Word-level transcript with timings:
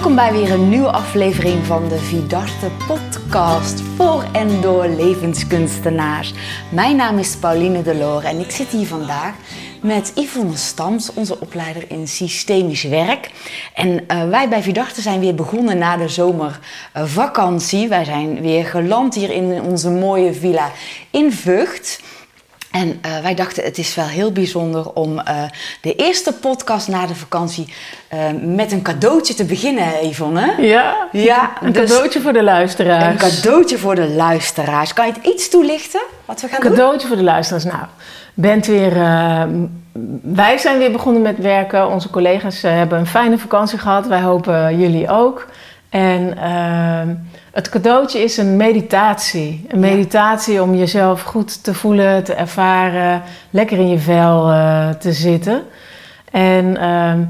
Welkom 0.00 0.18
bij 0.18 0.32
weer 0.32 0.52
een 0.52 0.68
nieuwe 0.68 0.90
aflevering 0.90 1.64
van 1.66 1.88
de 1.88 1.98
Vidarte 1.98 2.70
podcast 2.86 3.80
voor 3.80 4.24
en 4.32 4.60
door 4.60 4.86
levenskunstenaars. 4.88 6.34
Mijn 6.70 6.96
naam 6.96 7.18
is 7.18 7.36
Pauline 7.36 7.82
Delore 7.82 8.26
en 8.26 8.38
ik 8.38 8.50
zit 8.50 8.68
hier 8.68 8.86
vandaag 8.86 9.34
met 9.82 10.12
Yvonne 10.14 10.56
Stams, 10.56 11.12
onze 11.14 11.40
opleider 11.40 11.90
in 11.90 12.08
systemisch 12.08 12.82
werk. 12.82 13.30
En 13.74 13.88
uh, 13.88 14.28
wij 14.28 14.48
bij 14.48 14.62
Vidarte 14.62 15.00
zijn 15.00 15.20
weer 15.20 15.34
begonnen 15.34 15.78
na 15.78 15.96
de 15.96 16.08
zomervakantie. 16.08 17.88
Wij 17.88 18.04
zijn 18.04 18.40
weer 18.40 18.64
geland 18.64 19.14
hier 19.14 19.30
in 19.30 19.62
onze 19.62 19.90
mooie 19.90 20.34
villa 20.34 20.70
in 21.10 21.32
Vught. 21.32 22.00
En 22.70 22.88
uh, 22.88 23.18
wij 23.22 23.34
dachten 23.34 23.64
het 23.64 23.78
is 23.78 23.94
wel 23.94 24.06
heel 24.06 24.32
bijzonder 24.32 24.92
om 24.92 25.18
uh, 25.18 25.42
de 25.80 25.94
eerste 25.94 26.32
podcast 26.32 26.88
na 26.88 27.06
de 27.06 27.14
vakantie 27.14 27.74
uh, 28.14 28.20
met 28.42 28.72
een 28.72 28.82
cadeautje 28.82 29.34
te 29.34 29.44
beginnen, 29.44 30.08
Yvonne. 30.08 30.54
Ja, 30.58 31.08
ja 31.12 31.52
een 31.60 31.72
dus 31.72 31.90
cadeautje 31.90 32.20
voor 32.20 32.32
de 32.32 32.42
luisteraars. 32.42 33.22
Een 33.22 33.30
cadeautje 33.30 33.78
voor 33.78 33.94
de 33.94 34.08
luisteraars. 34.08 34.92
Kan 34.92 35.06
je 35.06 35.12
het 35.12 35.26
iets 35.26 35.48
toelichten 35.48 36.00
wat 36.24 36.40
we 36.40 36.48
gaan 36.48 36.58
cadeautje 36.60 36.68
doen? 36.68 36.76
Cadeautje 36.76 37.08
voor 37.08 37.16
de 37.16 37.22
luisteraars. 37.22 37.64
Nou, 37.64 37.84
bent 38.34 38.66
weer, 38.66 38.94
wij 40.22 40.58
zijn 40.58 40.78
weer 40.78 40.92
begonnen 40.92 41.22
met 41.22 41.38
werken. 41.38 41.88
Onze 41.88 42.10
collega's 42.10 42.62
hebben 42.62 42.98
een 42.98 43.06
fijne 43.06 43.38
vakantie 43.38 43.78
gehad. 43.78 44.06
Wij 44.06 44.20
hopen 44.20 44.78
jullie 44.78 45.08
ook. 45.08 45.46
En 45.90 46.38
ehm, 46.38 47.08
het 47.60 47.68
cadeautje 47.68 48.18
is 48.18 48.36
een 48.36 48.56
meditatie. 48.56 49.64
Een 49.68 49.80
meditatie 49.80 50.62
om 50.62 50.74
jezelf 50.74 51.22
goed 51.22 51.64
te 51.64 51.74
voelen, 51.74 52.24
te 52.24 52.34
ervaren, 52.34 53.22
lekker 53.50 53.78
in 53.78 53.88
je 53.88 53.98
vel 53.98 54.50
uh, 54.50 54.88
te 54.88 55.12
zitten. 55.12 55.62
En 56.30 56.76
ehm, 56.76 57.20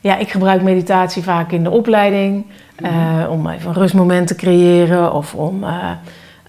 ja, 0.00 0.16
ik 0.16 0.30
gebruik 0.30 0.62
meditatie 0.62 1.22
vaak 1.22 1.52
in 1.52 1.62
de 1.62 1.70
opleiding. 1.70 2.46
Uh, 2.78 3.30
om 3.30 3.48
even 3.48 3.68
een 3.68 3.74
rustmoment 3.74 4.26
te 4.26 4.34
creëren 4.34 5.12
of 5.12 5.34
om 5.34 5.62
uh, 5.64 5.90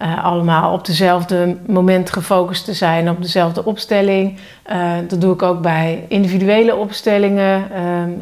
uh, 0.02 0.24
allemaal 0.24 0.74
op 0.74 0.86
dezelfde 0.86 1.58
moment 1.68 2.12
gefocust 2.12 2.66
te 2.66 2.74
zijn, 2.74 3.10
op 3.10 3.22
dezelfde 3.22 3.66
opstelling. 3.66 4.40
Uh, 4.72 4.92
dat 5.08 5.22
doe 5.22 5.34
ik 5.34 5.42
ook 5.42 5.62
bij 5.62 6.06
individuele 6.08 6.76
opstellingen, 6.76 7.68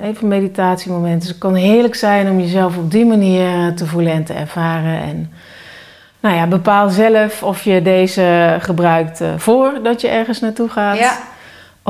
uh, 0.01 0.07
even 0.07 0.27
meditatiemomenten. 0.27 1.19
Dus 1.19 1.27
het 1.27 1.37
kan 1.37 1.55
heerlijk 1.55 1.95
zijn 1.95 2.29
om 2.29 2.39
jezelf 2.39 2.77
op 2.77 2.91
die 2.91 3.05
manier 3.05 3.75
te 3.75 3.85
voelen 3.85 4.13
en 4.13 4.23
te 4.23 4.33
ervaren. 4.33 5.01
En 5.01 5.31
nou 6.19 6.35
ja, 6.35 6.47
bepaal 6.47 6.89
zelf 6.89 7.43
of 7.43 7.63
je 7.63 7.81
deze 7.81 8.57
gebruikt 8.59 9.21
voordat 9.37 10.01
je 10.01 10.07
ergens 10.07 10.39
naartoe 10.39 10.69
gaat. 10.69 10.97
Ja. 10.97 11.17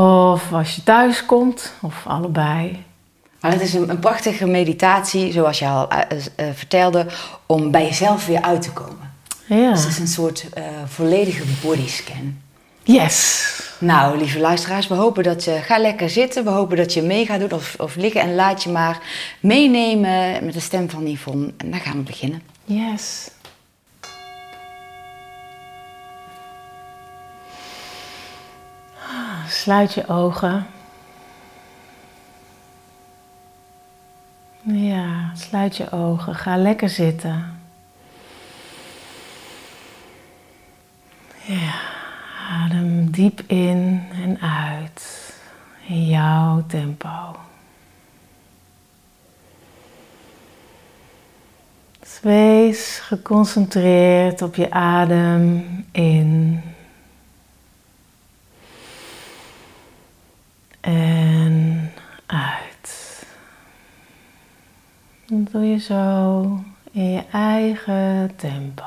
Of 0.02 0.54
als 0.54 0.76
je 0.76 0.84
thuis 0.84 1.26
komt, 1.26 1.74
of 1.82 2.04
allebei. 2.08 2.84
Maar 3.40 3.52
het 3.52 3.62
is 3.62 3.74
een, 3.74 3.90
een 3.90 4.00
prachtige 4.00 4.48
meditatie, 4.48 5.32
zoals 5.32 5.60
je 5.60 5.68
al 5.68 5.88
vertelde, 6.54 7.06
om 7.46 7.72
bij 7.72 7.84
jezelf 7.84 8.26
weer 8.26 8.42
uit 8.42 8.62
te 8.62 8.72
komen. 8.72 9.15
Ja. 9.46 9.72
Dus 9.72 9.82
het 9.82 9.92
is 9.92 10.00
een 10.00 10.08
soort 10.08 10.46
uh, 10.58 10.64
volledige 10.86 11.44
bodyscan. 11.62 12.38
Yes. 12.84 13.50
Nou, 13.80 14.18
lieve 14.18 14.40
luisteraars, 14.40 14.88
we 14.88 14.94
hopen 14.94 15.24
dat 15.24 15.44
je... 15.44 15.52
Ga 15.52 15.78
lekker 15.78 16.10
zitten. 16.10 16.44
We 16.44 16.50
hopen 16.50 16.78
dat 16.78 16.94
je 16.94 17.02
mee 17.02 17.26
gaat 17.26 17.40
doen 17.40 17.52
of, 17.52 17.76
of 17.80 17.96
liggen. 17.96 18.22
En 18.22 18.36
laat 18.36 18.64
je 18.64 18.70
maar 18.70 19.00
meenemen 19.40 20.46
met 20.46 20.54
de 20.54 20.60
stem 20.60 20.90
van 20.90 21.08
Yvonne. 21.08 21.54
En 21.58 21.72
dan 21.72 21.80
gaan 21.80 21.98
we 21.98 22.04
beginnen. 22.04 22.42
Yes. 22.64 23.30
Sluit 29.50 29.94
je 29.94 30.08
ogen. 30.08 30.68
Ja, 34.62 35.32
sluit 35.36 35.78
je 35.78 35.92
ogen. 35.92 36.36
Ga 36.36 36.58
lekker 36.58 36.90
zitten. 36.90 37.55
Ja, 41.48 41.74
adem 42.50 43.12
diep 43.12 43.42
in 43.48 44.04
en 44.12 44.40
uit 44.42 45.34
in 45.88 46.06
jouw 46.06 46.64
tempo. 46.68 47.36
Dus 52.00 52.20
wees 52.22 53.00
geconcentreerd 53.00 54.42
op 54.42 54.56
je 54.56 54.72
adem 54.72 55.66
in 55.92 56.62
en 60.82 61.92
uit. 62.26 63.26
Dat 65.26 65.52
doe 65.52 65.66
je 65.66 65.80
zo 65.80 66.42
in 66.92 67.12
je 67.12 67.24
eigen 67.32 68.34
tempo. 68.36 68.84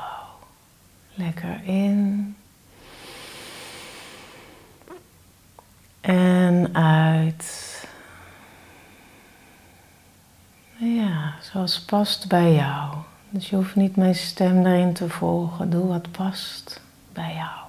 Lekker 1.13 1.61
in 1.63 2.35
En 6.09 6.69
uit. 6.75 7.87
Ja, 10.77 11.33
zoals 11.41 11.81
past 11.81 12.27
bij 12.27 12.53
jou. 12.53 12.95
Dus 13.29 13.49
je 13.49 13.55
hoeft 13.55 13.75
niet 13.75 13.95
mijn 13.95 14.15
stem 14.15 14.65
erin 14.65 14.93
te 14.93 15.09
volgen. 15.09 15.69
Doe 15.69 15.87
wat 15.87 16.11
past 16.11 16.81
bij 17.13 17.33
jou. 17.33 17.59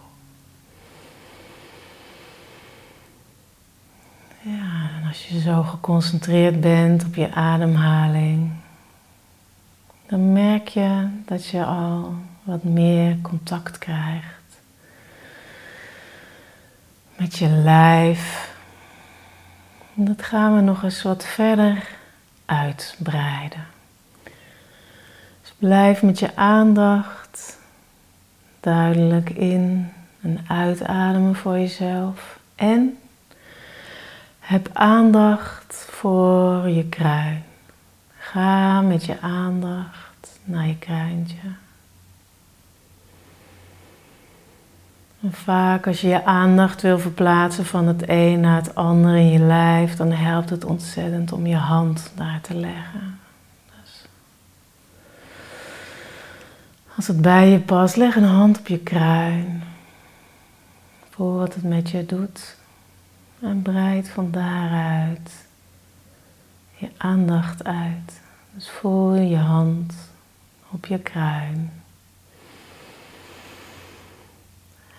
Ja, 4.43 4.91
en 5.01 5.09
als 5.09 5.29
je 5.29 5.41
zo 5.41 5.63
geconcentreerd 5.63 6.61
bent 6.61 7.05
op 7.05 7.15
je 7.15 7.33
ademhaling, 7.33 8.53
dan 10.07 10.33
merk 10.33 10.69
je 10.69 11.09
dat 11.27 11.47
je 11.47 11.65
al 11.65 12.15
wat 12.43 12.65
meer 12.65 13.21
contact 13.21 13.79
krijgt 13.79 14.40
met 17.21 17.39
je 17.39 17.49
lijf. 17.49 18.55
Dat 19.95 20.23
gaan 20.23 20.55
we 20.55 20.61
nog 20.61 20.83
eens 20.83 21.03
wat 21.03 21.25
verder 21.25 21.89
uitbreiden. 22.45 23.67
Dus 25.41 25.53
blijf 25.59 26.03
met 26.03 26.19
je 26.19 26.37
aandacht 26.37 27.59
duidelijk 28.61 29.31
in 29.31 29.93
en 30.21 30.45
uitademen 30.49 31.35
voor 31.35 31.59
jezelf. 31.59 32.39
En 32.55 32.99
heb 34.39 34.69
aandacht 34.73 35.87
voor 35.91 36.69
je 36.69 36.89
kruin. 36.89 37.45
Ga 38.19 38.81
met 38.81 39.05
je 39.05 39.21
aandacht 39.21 40.39
naar 40.45 40.67
je 40.67 40.79
kruintje. 40.79 41.49
Vaak 45.29 45.87
als 45.87 46.01
je 46.01 46.09
je 46.09 46.25
aandacht 46.25 46.83
wil 46.83 46.99
verplaatsen 46.99 47.67
van 47.67 47.87
het 47.87 48.03
een 48.07 48.41
naar 48.41 48.57
het 48.57 48.75
ander 48.75 49.17
in 49.17 49.31
je 49.31 49.39
lijf, 49.39 49.97
dan 49.97 50.11
helpt 50.11 50.51
het 50.51 50.65
ontzettend 50.65 51.33
om 51.33 51.47
je 51.47 51.57
hand 51.57 52.13
daar 52.15 52.41
te 52.41 52.55
leggen. 52.55 53.19
Dus 53.81 54.05
als 56.97 57.07
het 57.07 57.21
bij 57.21 57.49
je 57.49 57.61
past, 57.61 57.97
leg 57.97 58.17
een 58.17 58.25
hand 58.25 58.59
op 58.59 58.69
je 58.69 58.79
kruin. 58.79 59.63
Voel 61.11 61.37
wat 61.37 61.55
het 61.55 61.65
met 61.65 61.91
je 61.91 62.07
doet. 62.07 62.57
En 63.41 63.63
breid 63.63 64.09
van 64.09 64.31
daaruit 64.31 65.33
je 66.77 66.89
aandacht 66.97 67.65
uit. 67.65 68.21
Dus 68.55 68.71
voel 68.71 69.15
je 69.15 69.37
hand 69.37 69.95
op 70.71 70.87
je 70.87 70.99
kruin. 70.99 71.80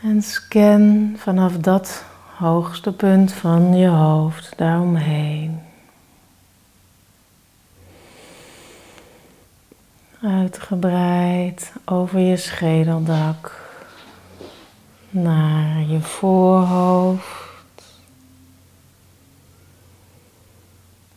En 0.02 0.22
scan 0.22 1.14
vanaf 1.18 1.58
dat 1.58 2.04
hoogste 2.38 2.92
punt 2.94 3.34
van 3.34 3.78
je 3.78 3.88
hoofd 3.88 4.58
daaromheen. 4.58 5.62
Uitgebreid 10.22 11.74
over 11.86 12.20
je 12.20 12.38
schedeldak 12.38 13.70
naar 15.10 15.82
je 15.82 16.00
voorhoofd. 16.00 17.84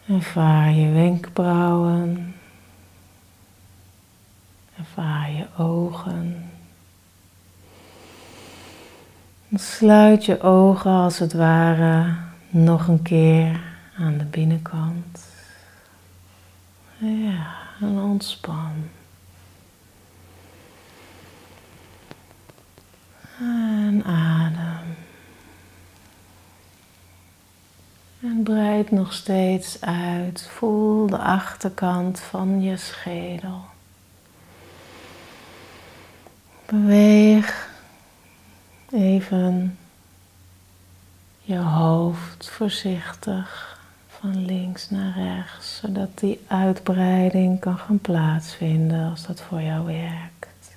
Ervaar 0.09 0.73
je 0.73 0.93
wenkbrauwen. 0.93 2.35
Ervaar 4.79 5.31
je 5.31 5.47
ogen. 5.59 6.54
Sluit 9.57 10.25
je 10.25 10.41
ogen 10.41 10.91
als 10.91 11.19
het 11.19 11.33
ware 11.33 12.15
nog 12.49 12.89
een 12.89 13.03
keer 13.03 13.61
aan 13.99 14.19
de 14.19 14.25
binnenkant. 14.25 15.27
Ja, 16.97 17.47
en 17.81 17.99
ontspan. 17.99 18.91
En 23.39 24.03
adem. 24.05 24.97
En 28.23 28.43
breid 28.43 28.91
nog 28.91 29.13
steeds 29.13 29.81
uit. 29.81 30.49
Voel 30.51 31.07
de 31.07 31.19
achterkant 31.19 32.21
van 32.21 32.63
je 32.63 32.77
schedel. 32.77 33.61
Beweeg 36.67 37.73
even 38.95 39.79
je 41.41 41.57
hoofd 41.59 42.51
voorzichtig 42.51 43.79
van 44.09 44.45
links 44.45 44.91
naar 44.91 45.15
rechts, 45.17 45.77
zodat 45.77 46.19
die 46.19 46.41
uitbreiding 46.47 47.61
kan 47.61 47.79
gaan 47.79 47.99
plaatsvinden 47.99 49.11
als 49.11 49.27
dat 49.27 49.41
voor 49.41 49.63
jou 49.63 49.87
werkt. 49.87 50.77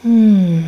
Hmm. 0.00 0.64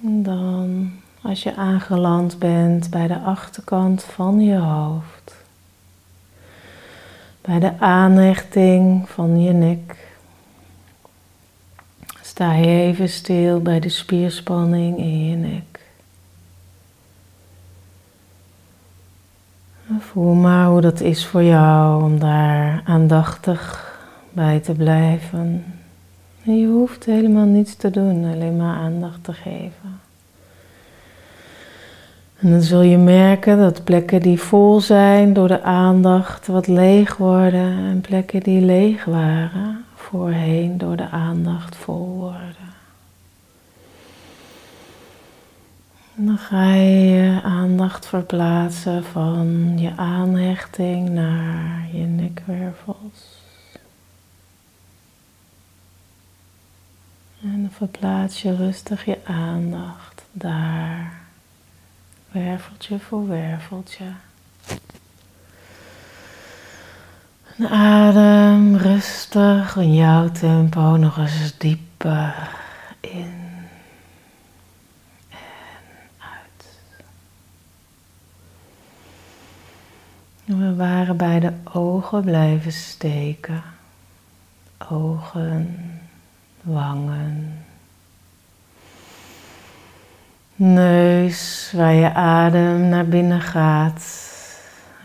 Dan, 0.00 0.92
als 1.22 1.42
je 1.42 1.56
aangeland 1.56 2.38
bent 2.38 2.90
bij 2.90 3.06
de 3.06 3.18
achterkant 3.18 4.04
van 4.04 4.40
je 4.40 4.56
hoofd, 4.56 5.34
bij 7.40 7.58
de 7.58 7.78
aanhechting 7.78 9.08
van 9.08 9.42
je 9.42 9.52
nek, 9.52 10.07
sta 12.38 12.54
even 12.54 13.08
stil 13.08 13.60
bij 13.60 13.80
de 13.80 13.88
spierspanning 13.88 14.98
in 14.98 15.28
je 15.28 15.36
nek. 15.36 15.80
Voel 19.98 20.34
maar 20.34 20.66
hoe 20.66 20.80
dat 20.80 21.00
is 21.00 21.26
voor 21.26 21.42
jou 21.42 22.02
om 22.02 22.18
daar 22.18 22.82
aandachtig 22.84 23.92
bij 24.32 24.60
te 24.60 24.72
blijven. 24.72 25.64
En 26.44 26.60
je 26.60 26.66
hoeft 26.66 27.04
helemaal 27.04 27.46
niets 27.46 27.76
te 27.76 27.90
doen, 27.90 28.24
alleen 28.32 28.56
maar 28.56 28.76
aandacht 28.76 29.24
te 29.24 29.32
geven. 29.32 30.00
En 32.38 32.50
dan 32.50 32.62
zul 32.62 32.82
je 32.82 32.98
merken 32.98 33.58
dat 33.58 33.84
plekken 33.84 34.20
die 34.20 34.40
vol 34.40 34.80
zijn 34.80 35.32
door 35.32 35.48
de 35.48 35.62
aandacht 35.62 36.46
wat 36.46 36.66
leeg 36.66 37.16
worden 37.16 37.78
en 37.78 38.00
plekken 38.00 38.40
die 38.40 38.60
leeg 38.60 39.04
waren 39.04 39.67
voorheen 40.08 40.78
door 40.78 40.96
de 40.96 41.08
aandacht 41.08 41.76
vol 41.76 42.06
worden. 42.06 42.74
En 46.16 46.26
dan 46.26 46.38
ga 46.38 46.74
je 46.74 47.08
je 47.08 47.42
aandacht 47.42 48.06
verplaatsen 48.06 49.04
van 49.04 49.78
je 49.78 49.92
aanhechting 49.96 51.08
naar 51.08 51.88
je 51.92 52.04
nekwervels. 52.04 53.42
En 57.42 57.62
dan 57.62 57.70
verplaats 57.70 58.42
je 58.42 58.56
rustig 58.56 59.04
je 59.04 59.18
aandacht 59.24 60.24
daar, 60.32 61.20
werveltje 62.30 62.98
voor 62.98 63.28
werveltje. 63.28 64.12
En 67.46 67.47
adem 67.66 68.76
rustig 68.76 69.76
in 69.76 69.94
jouw 69.94 70.30
tempo 70.30 70.96
nog 70.96 71.18
eens 71.18 71.58
dieper 71.58 72.50
in 73.00 73.34
en 75.28 75.38
uit. 76.18 76.78
We 80.44 80.74
waren 80.74 81.16
bij 81.16 81.40
de 81.40 81.52
ogen 81.72 82.22
blijven 82.22 82.72
steken. 82.72 83.62
Ogen 84.88 85.78
wangen. 86.62 87.64
Neus 90.54 91.72
waar 91.74 91.94
je 91.94 92.14
adem 92.14 92.88
naar 92.88 93.06
binnen 93.06 93.40
gaat 93.40 94.27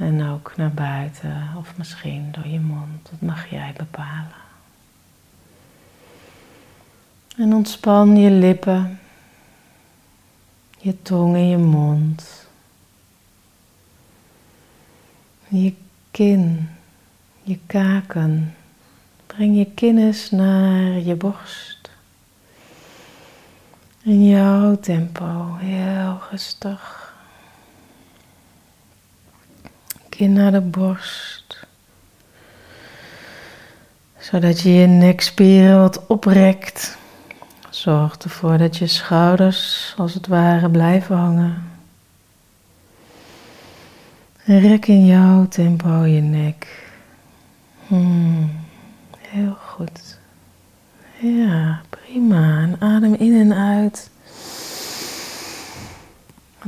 en 0.03 0.29
ook 0.29 0.53
naar 0.55 0.71
buiten 0.71 1.49
of 1.57 1.77
misschien 1.77 2.31
door 2.31 2.47
je 2.47 2.59
mond. 2.59 3.09
Dat 3.09 3.21
mag 3.21 3.49
jij 3.49 3.73
bepalen. 3.77 4.41
En 7.37 7.53
ontspan 7.53 8.15
je 8.17 8.31
lippen, 8.31 8.99
je 10.77 11.01
tong 11.01 11.35
en 11.35 11.47
je 11.47 11.57
mond. 11.57 12.47
Je 15.47 15.73
kin, 16.11 16.69
je 17.41 17.59
kaken. 17.65 18.55
Breng 19.25 19.57
je 19.57 19.65
kinnis 19.65 20.31
naar 20.31 20.99
je 20.99 21.15
borst. 21.15 21.89
In 24.01 24.27
jouw 24.27 24.79
tempo, 24.79 25.55
heel 25.59 26.21
rustig. 26.29 27.02
Kin 30.13 30.33
naar 30.33 30.51
de 30.51 30.61
borst. 30.61 31.65
Zodat 34.19 34.61
je 34.61 34.73
je 34.73 34.87
nekspieren 34.87 35.79
wat 35.79 36.07
oprekt. 36.07 36.97
Zorg 37.69 38.17
ervoor 38.17 38.57
dat 38.57 38.77
je 38.77 38.87
schouders 38.87 39.93
als 39.97 40.13
het 40.13 40.27
ware 40.27 40.69
blijven 40.69 41.15
hangen. 41.15 41.71
En 44.45 44.59
rek 44.59 44.87
in 44.87 45.05
jouw 45.05 45.47
tempo 45.47 46.03
je 46.03 46.21
nek. 46.21 46.89
Hmm. 47.87 48.51
Heel 49.17 49.57
goed. 49.65 50.19
Ja, 51.19 51.81
prima. 51.89 52.69
Adem 52.79 53.13
in 53.13 53.39
en 53.39 53.53
uit. 53.53 54.09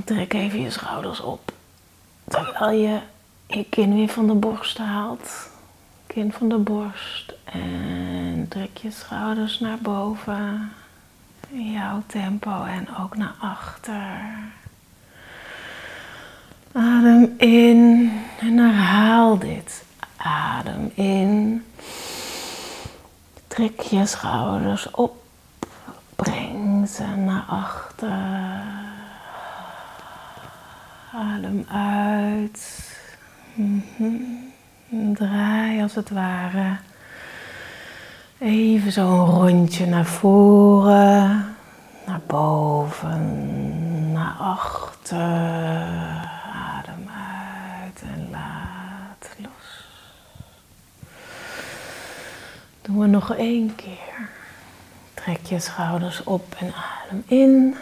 Trek 0.06 0.34
even 0.34 0.62
je 0.62 0.72
schouders 0.72 1.20
op. 1.20 1.54
Terwijl 2.28 2.80
je 2.80 3.00
je 3.48 3.64
kin 3.70 3.96
weer 3.96 4.10
van 4.10 4.28
de 4.28 4.34
borst 4.34 4.78
haalt. 4.78 5.50
Kin 6.08 6.32
van 6.32 6.50
de 6.50 6.58
borst. 6.58 7.34
En 7.44 8.46
trek 8.50 8.78
je 8.78 8.92
schouders 8.92 9.60
naar 9.60 9.78
boven. 9.82 10.72
In 11.50 11.72
jouw 11.72 12.04
tempo 12.06 12.64
en 12.64 12.88
ook 13.00 13.18
naar 13.18 13.36
achter. 13.40 14.20
Adem 16.72 17.34
in 17.38 18.12
en 18.40 18.58
herhaal 18.58 19.38
dit. 19.38 19.84
Adem 20.18 20.92
in. 20.94 21.66
Trek 23.48 23.80
je 23.80 24.06
schouders 24.06 24.92
op, 24.92 25.24
breng 26.16 26.90
ze 26.90 27.06
naar 27.06 27.44
achter. 27.48 28.64
Adem 31.14 31.66
uit. 31.72 32.95
Mhm. 33.56 35.14
Draai 35.14 35.82
als 35.82 35.96
het 35.96 36.10
ware. 36.10 36.78
Even 38.38 38.92
zo'n 38.92 39.26
rondje 39.26 39.86
naar 39.86 40.06
voren, 40.06 41.56
naar 42.06 42.22
boven, 42.28 44.12
naar 44.12 44.36
achter. 44.40 45.18
Adem 46.54 47.10
uit 47.10 48.02
en 48.02 48.28
laat 48.32 49.36
los. 49.38 49.86
Doen 52.82 53.00
we 53.00 53.08
nog 53.08 53.36
één 53.36 53.76
keer. 53.76 54.30
Trek 55.14 55.46
je 55.46 55.60
schouders 55.60 56.24
op 56.24 56.56
en 56.60 56.74
adem 56.74 57.24
in. 57.28 57.76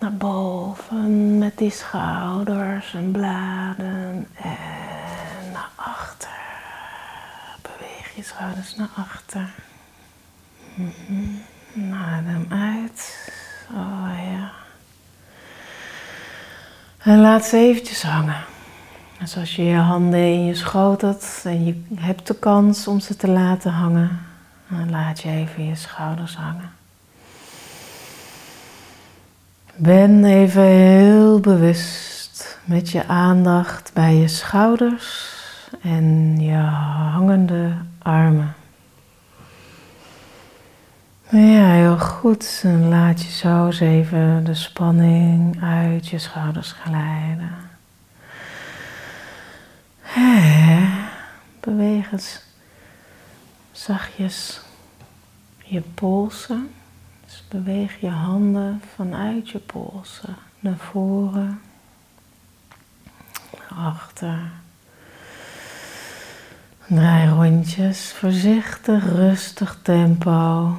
Naar 0.00 0.12
boven 0.12 1.38
met 1.38 1.58
die 1.58 1.70
schouders 1.70 2.94
en 2.94 3.10
bladen. 3.10 4.26
En 4.34 5.52
naar 5.52 5.70
achter. 5.74 6.28
Beweeg 7.62 8.16
je 8.16 8.22
schouders 8.22 8.76
naar 8.76 8.90
achter. 8.96 9.50
Mm 10.74 11.48
Adem 11.92 12.46
uit. 12.48 13.30
Oh 13.72 14.10
ja. 14.32 14.50
En 16.98 17.20
laat 17.20 17.44
ze 17.44 17.56
eventjes 17.56 18.02
hangen. 18.02 18.44
Dus 19.18 19.36
als 19.36 19.56
je 19.56 19.64
je 19.64 19.76
handen 19.76 20.20
in 20.20 20.44
je 20.44 20.54
schoot 20.54 21.00
hebt 21.00 21.42
en 21.44 21.64
je 21.64 21.84
hebt 21.94 22.26
de 22.26 22.34
kans 22.34 22.86
om 22.86 23.00
ze 23.00 23.16
te 23.16 23.28
laten 23.28 23.72
hangen, 23.72 24.20
dan 24.68 24.90
laat 24.90 25.20
je 25.20 25.30
even 25.30 25.66
je 25.66 25.74
schouders 25.74 26.36
hangen. 26.36 26.79
Ben 29.82 30.24
even 30.24 30.62
heel 30.62 31.40
bewust 31.40 32.58
met 32.64 32.90
je 32.90 33.06
aandacht 33.06 33.90
bij 33.94 34.14
je 34.14 34.28
schouders 34.28 35.28
en 35.82 36.36
je 36.40 36.56
hangende 37.12 37.72
armen. 37.98 38.54
Ja, 41.30 41.70
heel 41.70 41.98
goed. 41.98 42.60
En 42.64 42.88
laat 42.88 43.22
je 43.22 43.30
zo 43.30 43.66
eens 43.66 43.80
even 43.80 44.44
de 44.44 44.54
spanning 44.54 45.62
uit 45.62 46.06
je 46.06 46.18
schouders 46.18 46.72
glijden. 46.72 47.54
Beweeg 51.60 52.12
eens 52.12 52.40
zachtjes 53.72 54.60
je 55.64 55.80
polsen. 55.80 56.70
Dus 57.30 57.44
beweeg 57.48 58.00
je 58.00 58.08
handen 58.08 58.82
vanuit 58.94 59.50
je 59.50 59.58
polsen 59.58 60.36
naar 60.60 60.76
voren, 60.76 61.60
achter. 63.68 64.50
Draai 66.86 67.28
rondjes, 67.28 68.12
voorzichtig, 68.12 69.04
rustig 69.04 69.78
tempo. 69.82 70.74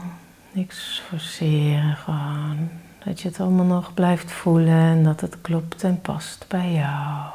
Niks 0.52 1.02
forceren, 1.08 1.96
gewoon. 1.96 2.70
Dat 3.06 3.22
je 3.22 3.28
het 3.28 3.40
allemaal 3.40 3.66
nog 3.66 3.94
blijft 3.94 4.32
voelen 4.32 4.74
en 4.74 5.04
dat 5.04 5.22
het 5.22 5.42
klopt 5.42 5.84
en 5.84 6.02
past 6.02 6.46
bij 6.48 6.72
jou. 6.72 7.26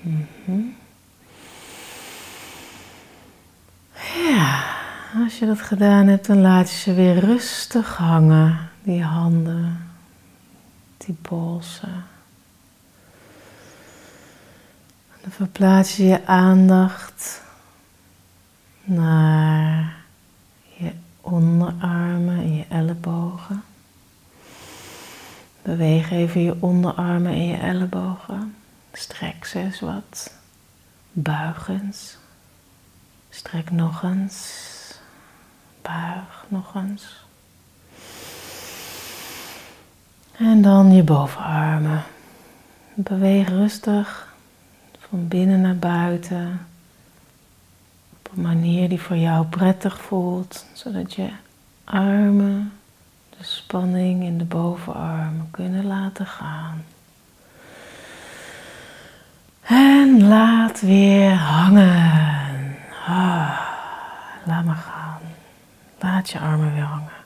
Mhm. 0.00 0.60
Ja, 4.28 4.79
als 5.14 5.38
je 5.38 5.46
dat 5.46 5.60
gedaan 5.60 6.06
hebt, 6.06 6.26
dan 6.26 6.40
laat 6.40 6.70
je 6.70 6.76
ze 6.76 6.94
weer 6.94 7.18
rustig 7.18 7.96
hangen, 7.96 8.70
die 8.82 9.02
handen, 9.02 9.90
die 10.96 11.14
polsen. 11.22 12.04
Dan 15.22 15.30
verplaats 15.30 15.96
je 15.96 16.04
je 16.04 16.26
aandacht 16.26 17.42
naar 18.84 19.96
je 20.76 20.92
onderarmen 21.20 22.38
en 22.38 22.56
je 22.56 22.64
ellebogen. 22.68 23.62
Beweeg 25.62 26.10
even 26.10 26.40
je 26.40 26.56
onderarmen 26.60 27.32
en 27.32 27.46
je 27.46 27.56
ellebogen. 27.56 28.54
Strek 28.92 29.44
ze 29.44 29.58
eens 29.58 29.80
wat. 29.80 30.34
Buig 31.12 31.68
eens. 31.68 32.16
Strek 33.30 33.70
nog 33.70 34.02
eens. 34.02 34.78
Buig 35.82 36.44
nog 36.48 36.74
eens. 36.74 37.24
En 40.36 40.62
dan 40.62 40.92
je 40.92 41.02
bovenarmen. 41.02 42.02
Beweeg 42.94 43.48
rustig 43.48 44.34
van 44.98 45.28
binnen 45.28 45.60
naar 45.60 45.76
buiten. 45.76 46.66
Op 48.10 48.30
een 48.36 48.42
manier 48.42 48.88
die 48.88 49.00
voor 49.00 49.16
jou 49.16 49.46
prettig 49.46 50.00
voelt, 50.00 50.66
zodat 50.72 51.14
je 51.14 51.28
armen 51.84 52.72
de 53.38 53.44
spanning 53.44 54.22
in 54.22 54.38
de 54.38 54.44
bovenarmen 54.44 55.48
kunnen 55.50 55.86
laten 55.86 56.26
gaan. 56.26 56.84
En 59.62 60.28
laat 60.28 60.80
weer 60.80 61.34
hangen. 61.34 62.76
Ah, 63.06 63.60
laat 64.44 64.64
maar 64.64 64.76
gaan. 64.76 65.09
Laat 66.02 66.30
je 66.30 66.38
armen 66.38 66.74
weer 66.74 66.82
hangen. 66.82 67.18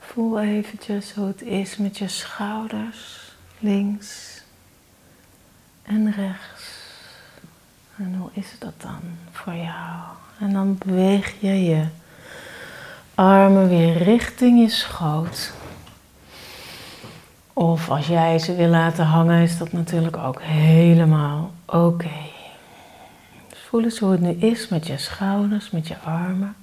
Voel 0.00 0.40
eventjes 0.40 1.12
hoe 1.12 1.26
het 1.26 1.42
is 1.42 1.76
met 1.76 1.98
je 1.98 2.08
schouders, 2.08 3.32
links 3.58 4.42
en 5.82 6.12
rechts. 6.12 6.84
En 7.96 8.14
hoe 8.14 8.30
is 8.32 8.58
dat 8.58 8.72
dan 8.82 9.00
voor 9.32 9.54
jou? 9.54 10.00
En 10.40 10.52
dan 10.52 10.78
beweeg 10.78 11.34
je 11.40 11.64
je 11.64 11.86
armen 13.14 13.68
weer 13.68 14.02
richting 14.02 14.60
je 14.60 14.68
schoot. 14.68 15.52
Of 17.52 17.90
als 17.90 18.06
jij 18.06 18.38
ze 18.38 18.54
wil 18.54 18.68
laten 18.68 19.04
hangen, 19.04 19.42
is 19.42 19.58
dat 19.58 19.72
natuurlijk 19.72 20.16
ook 20.16 20.42
helemaal 20.42 21.52
oké. 21.66 22.34
Voel 23.68 23.82
eens 23.82 23.98
hoe 23.98 24.10
het 24.10 24.20
nu 24.20 24.30
is 24.30 24.68
met 24.68 24.86
je 24.86 24.98
schouders, 24.98 25.70
met 25.70 25.88
je 25.88 25.98
armen. 25.98 26.56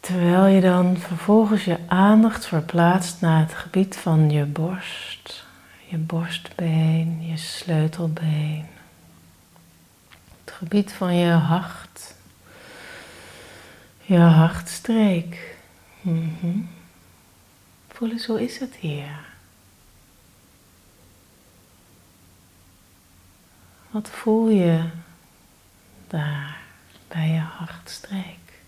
Terwijl 0.00 0.46
je 0.46 0.60
dan 0.60 0.96
vervolgens 0.96 1.64
je 1.64 1.78
aandacht 1.86 2.46
verplaatst 2.46 3.20
naar 3.20 3.40
het 3.40 3.54
gebied 3.54 3.96
van 3.96 4.30
je 4.30 4.44
borst, 4.44 5.44
je 5.88 5.96
borstbeen, 5.96 7.26
je 7.26 7.36
sleutelbeen 7.36 8.66
gebied 10.58 10.92
van 10.92 11.14
je 11.14 11.30
hart. 11.30 12.14
Je 14.02 14.18
hartstreek. 14.18 15.56
Mm 16.00 16.68
Voel 17.88 18.10
eens, 18.10 18.26
hoe 18.26 18.42
is 18.42 18.58
het 18.58 18.74
hier? 18.74 19.35
Wat 23.96 24.10
voel 24.10 24.48
je 24.48 24.90
daar 26.06 26.60
bij 27.08 27.28
je 27.28 27.38
hartstreek? 27.38 28.60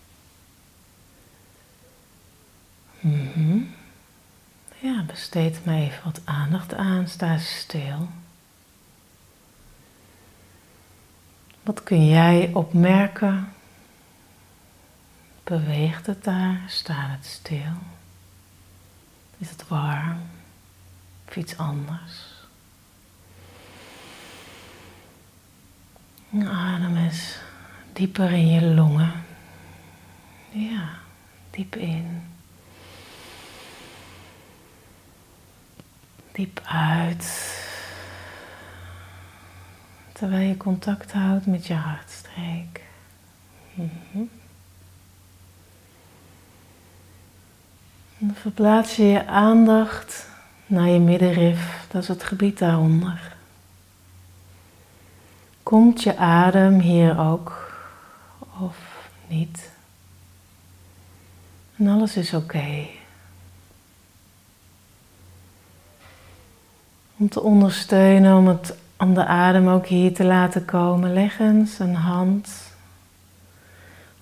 Mm 3.00 3.75
Ja, 4.78 5.02
besteed 5.02 5.64
me 5.64 5.76
even 5.76 6.04
wat 6.04 6.20
aandacht 6.25 6.75
aan. 6.75 7.08
Sta 7.08 7.38
stil. 7.38 8.08
Wat 11.62 11.82
kun 11.82 12.06
jij 12.06 12.50
opmerken? 12.54 13.52
Beweegt 15.44 16.06
het 16.06 16.25
daar? 16.25 16.61
Staat 16.66 17.11
het 17.11 17.26
stil? 17.26 17.76
Is 19.38 19.50
het 19.50 19.68
warm? 19.68 20.23
Of 21.28 21.37
iets 21.37 21.56
anders? 21.56 22.38
Adem 26.35 26.97
eens 26.97 27.38
dieper 27.92 28.30
in 28.30 28.49
je 28.49 28.62
longen. 28.62 29.12
Ja, 30.50 30.88
diep 31.50 31.76
in. 31.76 32.23
Diep 36.32 36.61
uit 36.64 37.56
terwijl 40.12 40.49
je 40.49 40.56
contact 40.56 41.12
houdt 41.12 41.47
met 41.47 41.66
je 41.66 41.75
hartstreek. 41.75 42.82
Mm 43.75 44.30
Dan 48.18 48.35
verplaats 48.35 48.97
je 48.97 49.04
je 49.04 49.26
aandacht 49.26 50.28
naar 50.66 50.88
je 50.88 50.99
middenrif, 50.99 51.87
dat 51.90 52.02
is 52.02 52.08
het 52.08 52.23
gebied 52.23 52.58
daaronder. 52.58 53.37
Komt 55.68 56.02
je 56.02 56.16
adem 56.16 56.78
hier 56.78 57.18
ook 57.18 57.72
of 58.60 59.08
niet? 59.26 59.70
En 61.76 61.88
alles 61.88 62.16
is 62.16 62.34
oké. 62.34 62.87
Om 67.16 67.28
te 67.28 67.40
ondersteunen, 67.40 68.37
om 68.37 68.46
het 68.46 68.76
om 68.98 69.14
de 69.14 69.25
adem 69.25 69.68
ook 69.68 69.87
hier 69.87 70.14
te 70.14 70.25
laten 70.25 70.64
komen, 70.64 71.12
leg 71.12 71.38
eens 71.38 71.78
een 71.78 71.94
hand 71.94 72.75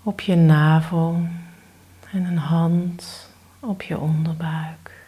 op 0.03 0.21
je 0.21 0.37
navel 0.37 1.21
en 2.12 2.25
een 2.25 2.38
hand 2.38 3.31
op 3.61 3.83
je 3.83 3.99
onderbuik. 3.99 5.06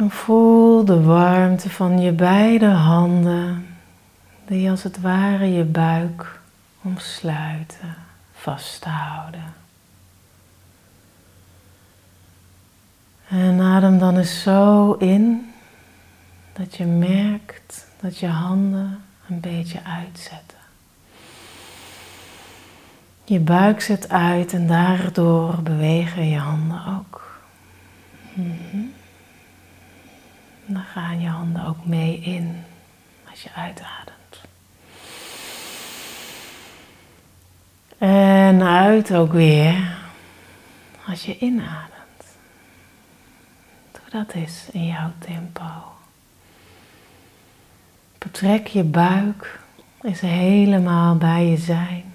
En 0.00 0.10
voel 0.10 0.84
de 0.84 1.02
warmte 1.02 1.70
van 1.70 2.00
je 2.00 2.12
beide 2.12 2.66
handen, 2.66 3.66
die 4.46 4.70
als 4.70 4.82
het 4.82 5.00
ware 5.00 5.52
je 5.52 5.64
buik 5.64 6.40
omsluiten, 6.82 7.94
vasthouden. 8.32 9.54
En 13.28 13.60
adem 13.60 13.98
dan 13.98 14.16
eens 14.16 14.42
zo 14.42 14.92
in 14.92 15.52
dat 16.52 16.76
je 16.76 16.84
merkt 16.84 17.86
dat 18.00 18.18
je 18.18 18.28
handen 18.28 19.02
een 19.28 19.40
beetje 19.40 19.84
uitzetten. 19.84 20.58
Je 23.24 23.40
buik 23.40 23.80
zet 23.80 24.08
uit 24.08 24.52
en 24.52 24.66
daardoor 24.66 25.62
bewegen 25.62 26.28
je 26.28 26.38
handen 26.38 26.82
ook. 26.86 27.40
Mm 28.32 28.98
Dan 30.72 30.82
gaan 30.82 31.20
je 31.20 31.28
handen 31.28 31.66
ook 31.66 31.84
mee 31.84 32.20
in 32.20 32.64
als 33.30 33.42
je 33.42 33.50
uitademt. 33.54 34.40
En 37.98 38.62
uit 38.62 39.14
ook 39.14 39.32
weer 39.32 39.96
als 41.06 41.24
je 41.24 41.38
inademt. 41.38 42.24
Doe 43.92 44.02
dat 44.10 44.32
eens 44.32 44.68
in 44.72 44.86
jouw 44.86 45.10
tempo. 45.18 45.64
Betrek 48.18 48.66
je 48.66 48.84
buik 48.84 49.60
eens 50.02 50.20
helemaal 50.20 51.16
bij 51.16 51.46
je 51.46 51.56
zijn. 51.56 52.14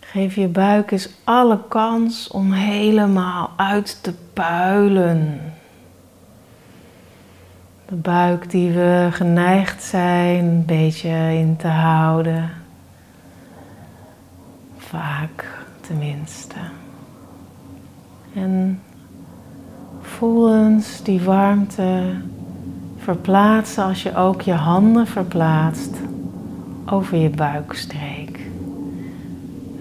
Geef 0.00 0.34
je 0.34 0.48
buik 0.48 0.90
eens 0.90 1.08
alle 1.24 1.68
kans 1.68 2.28
om 2.28 2.52
helemaal 2.52 3.52
uit 3.56 4.02
te 4.02 4.14
puilen. 4.32 5.52
De 7.92 7.98
buik 7.98 8.50
die 8.50 8.70
we 8.70 9.08
geneigd 9.10 9.82
zijn 9.82 10.44
een 10.44 10.64
beetje 10.64 11.08
in 11.32 11.56
te 11.56 11.68
houden. 11.68 12.50
Vaak 14.76 15.64
tenminste. 15.80 16.54
En 18.34 18.82
voel 20.00 20.54
eens 20.56 21.02
die 21.02 21.20
warmte 21.20 22.14
verplaatsen 22.98 23.84
als 23.84 24.02
je 24.02 24.16
ook 24.16 24.40
je 24.40 24.52
handen 24.52 25.06
verplaatst 25.06 25.96
over 26.86 27.16
je 27.16 27.30
buikstreek. 27.30 28.31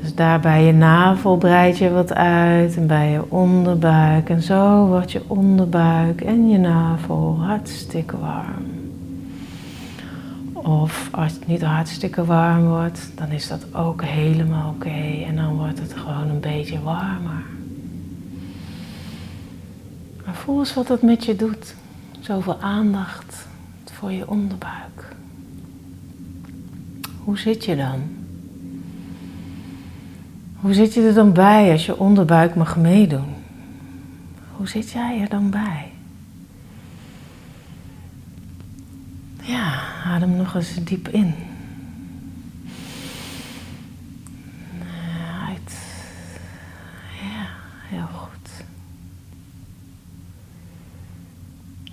Dus 0.01 0.15
daar 0.15 0.39
bij 0.39 0.63
je 0.63 0.74
navel 0.74 1.38
breid 1.38 1.77
je 1.77 1.91
wat 1.91 2.13
uit 2.13 2.75
en 2.75 2.88
bij 2.88 3.12
je 3.12 3.31
onderbuik. 3.31 4.29
En 4.29 4.41
zo 4.41 4.86
wordt 4.86 5.12
je 5.12 5.22
onderbuik 5.27 6.22
en 6.22 6.50
je 6.50 6.58
navel 6.58 7.38
hartstikke 7.39 8.17
warm. 8.17 8.65
Of 10.53 11.10
als 11.12 11.31
het 11.34 11.48
niet 11.48 11.62
hartstikke 11.62 12.25
warm 12.25 12.67
wordt, 12.67 13.12
dan 13.15 13.29
is 13.29 13.48
dat 13.48 13.75
ook 13.75 14.03
helemaal 14.03 14.70
oké. 14.70 15.24
En 15.27 15.36
dan 15.36 15.55
wordt 15.55 15.79
het 15.79 15.93
gewoon 15.93 16.29
een 16.29 16.39
beetje 16.39 16.81
warmer. 16.81 17.43
Maar 20.25 20.36
voel 20.36 20.60
eens 20.60 20.74
wat 20.74 20.88
het 20.88 21.01
met 21.01 21.25
je 21.25 21.36
doet. 21.36 21.75
Zoveel 22.20 22.58
aandacht 22.60 23.48
voor 24.01 24.12
je 24.12 24.29
onderbuik. 24.29 25.15
Hoe 27.24 27.38
zit 27.38 27.65
je 27.65 27.75
dan? 27.75 28.20
Hoe 30.62 30.74
zit 30.74 30.94
je 30.94 31.01
er 31.01 31.13
dan 31.13 31.34
bij 31.34 31.72
als 31.72 31.86
je 31.86 31.98
onderbuik 31.98 32.56
mag 32.56 32.77
meedoen? 32.77 33.34
Hoe 34.56 34.68
zit 34.68 34.91
jij 34.91 35.22
er 35.22 35.30
dan 35.30 35.50
bij? 35.50 35.91
Ja, 39.41 39.80
adem 40.06 40.36
nog 40.36 40.56
eens 40.56 40.84
diep 40.84 41.08
in. 41.08 41.34
Uit. 45.48 45.77
Ja, 47.22 47.48
heel 47.89 48.08
goed. 48.13 48.63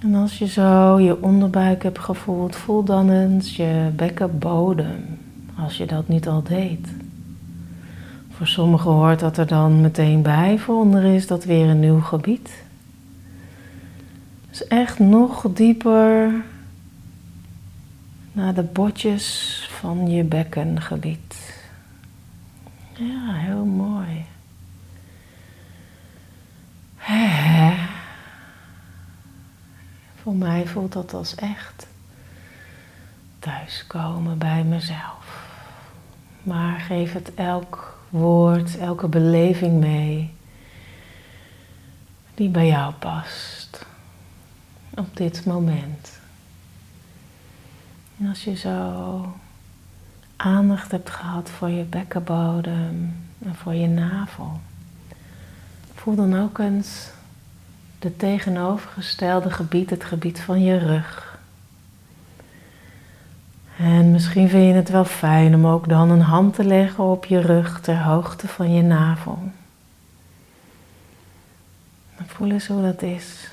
En 0.00 0.14
als 0.14 0.38
je 0.38 0.46
zo 0.46 1.00
je 1.00 1.22
onderbuik 1.22 1.82
hebt 1.82 1.98
gevoeld, 1.98 2.56
voel 2.56 2.84
dan 2.84 3.10
eens 3.10 3.56
je 3.56 3.90
bekkenbodem, 3.96 5.18
als 5.56 5.76
je 5.76 5.86
dat 5.86 6.08
niet 6.08 6.28
al 6.28 6.42
deed. 6.42 6.88
Voor 8.38 8.46
sommigen 8.46 8.90
hoort 8.90 9.20
dat 9.20 9.36
er 9.36 9.46
dan 9.46 9.80
meteen 9.80 10.22
bij, 10.22 10.58
voor 10.58 10.80
anderen 10.80 11.14
is 11.14 11.26
dat 11.26 11.44
weer 11.44 11.68
een 11.68 11.80
nieuw 11.80 12.00
gebied. 12.00 12.62
Dus 14.48 14.66
echt 14.66 14.98
nog 14.98 15.46
dieper 15.48 16.32
naar 18.32 18.54
de 18.54 18.62
botjes 18.62 19.66
van 19.70 20.10
je 20.10 20.24
bekkengebied. 20.24 21.54
Ja, 22.92 23.32
heel 23.32 23.64
mooi. 23.64 24.24
Voor 30.22 30.34
mij 30.34 30.66
voelt 30.66 30.92
dat 30.92 31.14
als 31.14 31.34
echt 31.34 31.86
thuiskomen 33.38 34.38
bij 34.38 34.64
mezelf. 34.64 35.46
Maar 36.42 36.80
geef 36.80 37.12
het 37.12 37.34
elk 37.34 37.97
woord, 38.10 38.78
elke 38.78 39.08
beleving 39.08 39.80
mee 39.80 40.34
die 42.34 42.48
bij 42.48 42.66
jou 42.66 42.92
past 42.92 43.86
op 44.94 45.16
dit 45.16 45.44
moment. 45.44 46.18
En 48.18 48.28
als 48.28 48.44
je 48.44 48.56
zo 48.56 49.36
aandacht 50.36 50.90
hebt 50.90 51.10
gehad 51.10 51.50
voor 51.50 51.70
je 51.70 51.84
bekkenbodem 51.84 53.16
en 53.44 53.54
voor 53.54 53.74
je 53.74 53.86
navel, 53.86 54.60
voel 55.94 56.14
dan 56.14 56.38
ook 56.38 56.58
eens 56.58 57.10
de 57.98 58.16
tegenovergestelde 58.16 59.50
gebied, 59.50 59.90
het 59.90 60.04
gebied 60.04 60.40
van 60.40 60.62
je 60.62 60.76
rug. 60.78 61.27
En 63.78 64.10
misschien 64.10 64.48
vind 64.48 64.66
je 64.66 64.72
het 64.72 64.88
wel 64.88 65.04
fijn 65.04 65.54
om 65.54 65.66
ook 65.66 65.88
dan 65.88 66.10
een 66.10 66.20
hand 66.20 66.54
te 66.54 66.64
leggen 66.64 67.04
op 67.04 67.24
je 67.24 67.40
rug 67.40 67.80
ter 67.80 68.02
hoogte 68.02 68.48
van 68.48 68.74
je 68.74 68.82
navel. 68.82 69.38
Dan 72.16 72.26
voel 72.26 72.50
eens 72.50 72.66
hoe 72.66 72.82
dat 72.82 73.02
is 73.02 73.50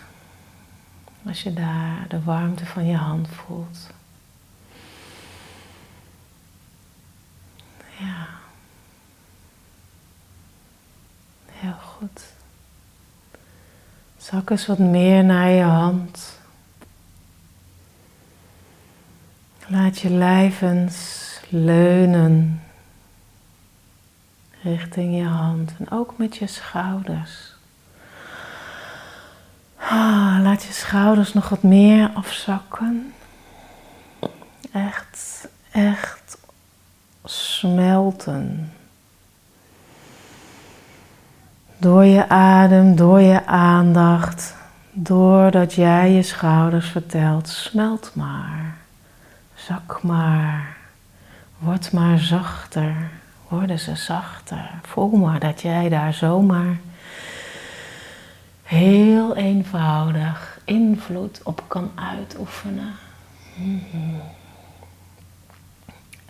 als 1.27 1.43
je 1.43 1.53
daar 1.53 2.05
de 2.07 2.23
warmte 2.23 2.65
van 2.65 2.85
je 2.85 2.95
hand 2.95 3.27
voelt. 3.27 3.89
Ja. 7.97 8.27
Heel 11.51 11.77
goed. 11.97 12.23
Zak 14.17 14.49
eens 14.49 14.65
wat 14.65 14.77
meer 14.77 15.23
naar 15.23 15.49
je 15.49 15.63
hand. 15.63 16.34
Laat 19.67 19.99
je 19.99 20.09
lijf 20.09 20.61
eens 20.61 21.23
leunen 21.49 22.61
richting 24.61 25.17
je 25.17 25.25
hand 25.25 25.71
en 25.79 25.91
ook 25.91 26.17
met 26.17 26.37
je 26.37 26.47
schouders. 26.47 27.53
Ah, 29.79 30.37
laat 30.41 30.63
je 30.63 30.73
schouders 30.73 31.33
nog 31.33 31.49
wat 31.49 31.63
meer 31.63 32.11
afzakken. 32.13 33.13
Echt, 34.71 35.47
echt 35.71 36.37
smelten. 37.23 38.73
Door 41.77 42.05
je 42.05 42.29
adem, 42.29 42.95
door 42.95 43.21
je 43.21 43.45
aandacht, 43.45 44.55
doordat 44.91 45.73
jij 45.73 46.11
je 46.11 46.23
schouders 46.23 46.89
vertelt, 46.89 47.47
smelt 47.47 48.11
maar, 48.15 48.74
zak 49.65 50.01
maar, 50.03 50.77
word 51.57 51.91
maar 51.91 52.19
zachter, 52.19 53.09
worden 53.47 53.79
ze 53.79 53.95
zachter. 53.95 54.69
Voel 54.81 55.09
maar 55.09 55.39
dat 55.39 55.61
jij 55.61 55.89
daar 55.89 56.13
zomaar 56.13 56.77
heel 58.63 59.35
eenvoudig 59.35 60.59
invloed 60.65 61.41
op 61.43 61.63
kan 61.67 61.91
uitoefenen. 61.95 62.93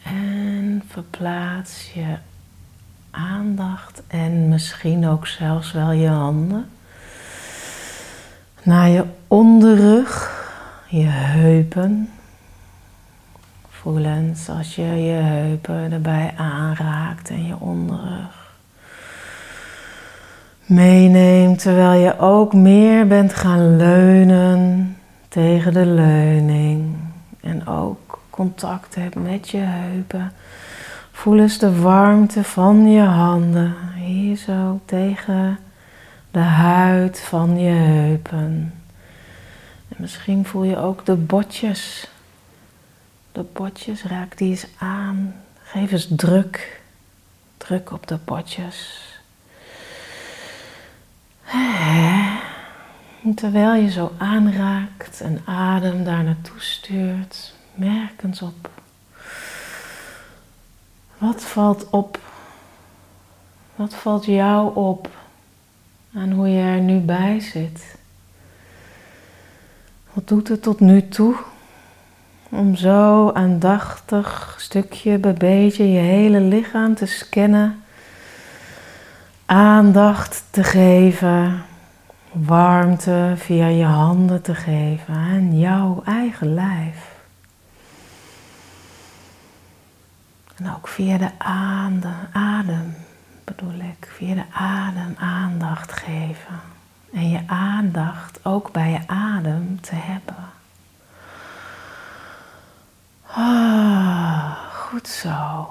En 0.03 0.83
verplaats 0.87 1.91
je 1.93 2.17
aandacht 3.11 4.03
en 4.07 4.49
misschien 4.49 5.07
ook 5.07 5.27
zelfs 5.27 5.71
wel 5.71 5.91
je 5.91 6.09
handen 6.09 6.69
naar 8.63 8.89
je 8.89 9.05
onderrug, 9.27 10.43
je 10.87 11.05
heupen. 11.05 12.09
Voelens 13.85 14.49
als 14.49 14.75
je 14.75 14.81
je 14.81 15.11
heupen 15.11 15.91
erbij 15.91 16.33
aanraakt 16.37 17.29
en 17.29 17.45
je 17.45 17.59
onderrug 17.59 18.53
meeneemt 20.65 21.59
terwijl 21.59 21.99
je 22.01 22.19
ook 22.19 22.53
meer 22.53 23.07
bent 23.07 23.33
gaan 23.33 23.75
leunen 23.77 24.97
tegen 25.27 25.73
de 25.73 25.85
leuning 25.85 26.95
en 27.41 27.67
ook 27.67 28.19
contact 28.29 28.95
hebt 28.95 29.15
met 29.15 29.49
je 29.49 29.61
heupen. 29.61 30.31
Voel 31.11 31.39
eens 31.39 31.57
de 31.57 31.81
warmte 31.81 32.43
van 32.43 32.91
je 32.91 33.01
handen 33.01 33.73
hier 33.95 34.35
zo 34.35 34.79
tegen 34.85 35.57
de 36.31 36.39
huid 36.39 37.19
van 37.19 37.59
je 37.59 37.71
heupen. 37.73 38.73
En 39.87 39.95
misschien 39.97 40.45
voel 40.45 40.63
je 40.63 40.77
ook 40.77 41.05
de 41.05 41.15
botjes. 41.15 42.09
De 43.35 43.43
botjes, 43.43 44.03
raak 44.03 44.37
die 44.37 44.49
eens 44.49 44.65
aan. 44.77 45.35
Geef 45.63 45.91
eens 45.91 46.07
druk. 46.09 46.81
Druk 47.57 47.91
op 47.91 48.07
de 48.07 48.17
botjes. 48.25 49.03
terwijl 53.35 53.73
je 53.73 53.91
zo 53.91 54.11
aanraakt 54.17 55.21
en 55.21 55.41
adem 55.45 56.03
daar 56.03 56.23
naartoe 56.23 56.59
stuurt, 56.59 57.53
merk 57.73 58.23
eens 58.23 58.41
op. 58.41 58.69
Wat 61.17 61.43
valt 61.43 61.89
op? 61.89 62.19
Wat 63.75 63.93
valt 63.93 64.25
jou 64.25 64.75
op 64.75 65.09
aan 66.13 66.31
hoe 66.31 66.47
je 66.47 66.61
er 66.61 66.81
nu 66.81 66.99
bij 66.99 67.39
zit? 67.39 67.95
Wat 70.13 70.27
doet 70.27 70.47
het 70.47 70.61
tot 70.61 70.79
nu 70.79 71.07
toe 71.07 71.35
om 72.55 72.75
zo 72.75 73.31
aandachtig, 73.31 74.55
stukje 74.57 75.17
bij 75.17 75.33
beetje, 75.33 75.91
je 75.91 75.99
hele 75.99 76.39
lichaam 76.39 76.95
te 76.95 77.05
scannen, 77.05 77.83
aandacht 79.45 80.43
te 80.49 80.63
geven 80.63 81.63
warmte 82.31 83.33
via 83.35 83.67
je 83.67 83.83
handen 83.83 84.41
te 84.41 84.55
geven 84.55 85.13
aan 85.13 85.59
jouw 85.59 86.01
eigen 86.05 86.53
lijf. 86.53 87.13
En 90.55 90.75
ook 90.75 90.87
via 90.87 91.17
de 91.17 91.31
adem, 92.31 92.95
bedoel 93.43 93.79
ik, 93.79 94.09
via 94.11 94.33
de 94.33 94.45
adem 94.53 95.15
aandacht 95.19 95.91
geven. 95.91 96.59
En 97.13 97.29
je 97.29 97.39
aandacht 97.47 98.39
ook 98.43 98.71
bij 98.71 98.91
je 98.91 98.99
adem 99.07 99.81
te 99.81 99.95
hebben. 99.95 100.54
Ah, 103.37 104.51
goed 104.71 105.07
zo. 105.07 105.67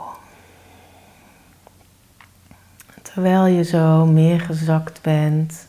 Terwijl 3.02 3.46
je 3.46 3.62
zo 3.62 4.06
meer 4.06 4.40
gezakt 4.40 5.02
bent 5.02 5.66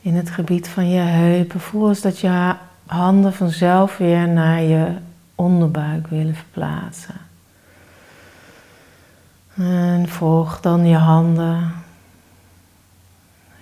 in 0.00 0.14
het 0.14 0.30
gebied 0.30 0.68
van 0.68 0.88
je 0.88 1.00
heupen, 1.00 1.60
voel 1.60 1.88
eens 1.88 2.00
dat 2.00 2.18
je 2.18 2.54
handen 2.86 3.34
vanzelf 3.34 3.96
weer 3.96 4.28
naar 4.28 4.60
je 4.60 4.96
onderbuik 5.34 6.06
willen 6.06 6.34
verplaatsen. 6.34 7.20
En 9.54 10.08
volg 10.08 10.60
dan 10.60 10.86
je 10.86 10.96
handen. 10.96 11.72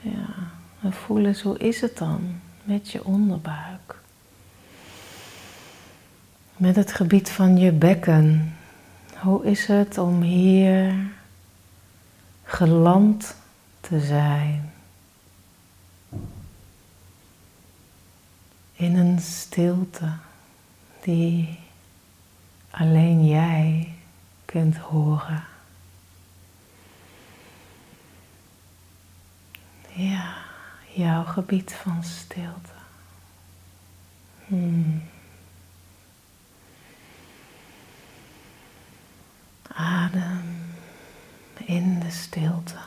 Ja, 0.01 0.35
en 0.83 0.93
voel 0.93 1.25
eens 1.25 1.43
hoe 1.43 1.59
is 1.59 1.81
het 1.81 1.99
dan 1.99 2.41
met 2.63 2.91
je 2.91 3.05
onderbuik. 3.05 3.94
Met 6.65 6.77
het 6.77 6.93
gebied 6.93 7.31
van 7.31 7.57
je 7.57 7.73
bekken. 7.73 8.57
Hoe 9.17 9.45
is 9.45 9.67
het 9.67 9.99
om 9.99 10.23
hier 10.23 10.95
geland 12.43 13.35
te 13.81 14.01
zijn? 14.01 14.73
In 18.73 18.97
een 18.97 19.19
stilte 19.21 20.13
die 21.03 21.59
alleen 22.71 23.27
jij 23.27 23.95
kunt 24.45 24.77
horen. 24.77 25.45
Ja, 29.93 30.35
jouw 30.93 31.25
gebied 31.25 31.73
van 31.73 32.05
stilte. 32.05 32.79
Hmm. 34.47 35.03
Adem 39.75 40.73
in 41.65 42.01
de 42.01 42.11
stilte. 42.11 42.79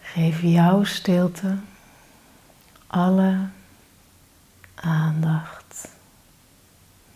Geef 0.00 0.42
jouw 0.42 0.84
stilte 0.84 1.58
alle 2.86 3.48
aandacht 4.74 5.88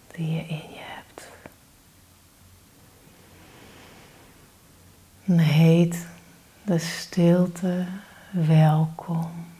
die 0.06 0.30
je 0.30 0.46
in 0.46 0.70
je 0.70 0.80
hebt. 0.80 1.28
Heet 5.42 6.06
de 6.62 6.78
stilte 6.78 7.86
welkom. 8.30 9.53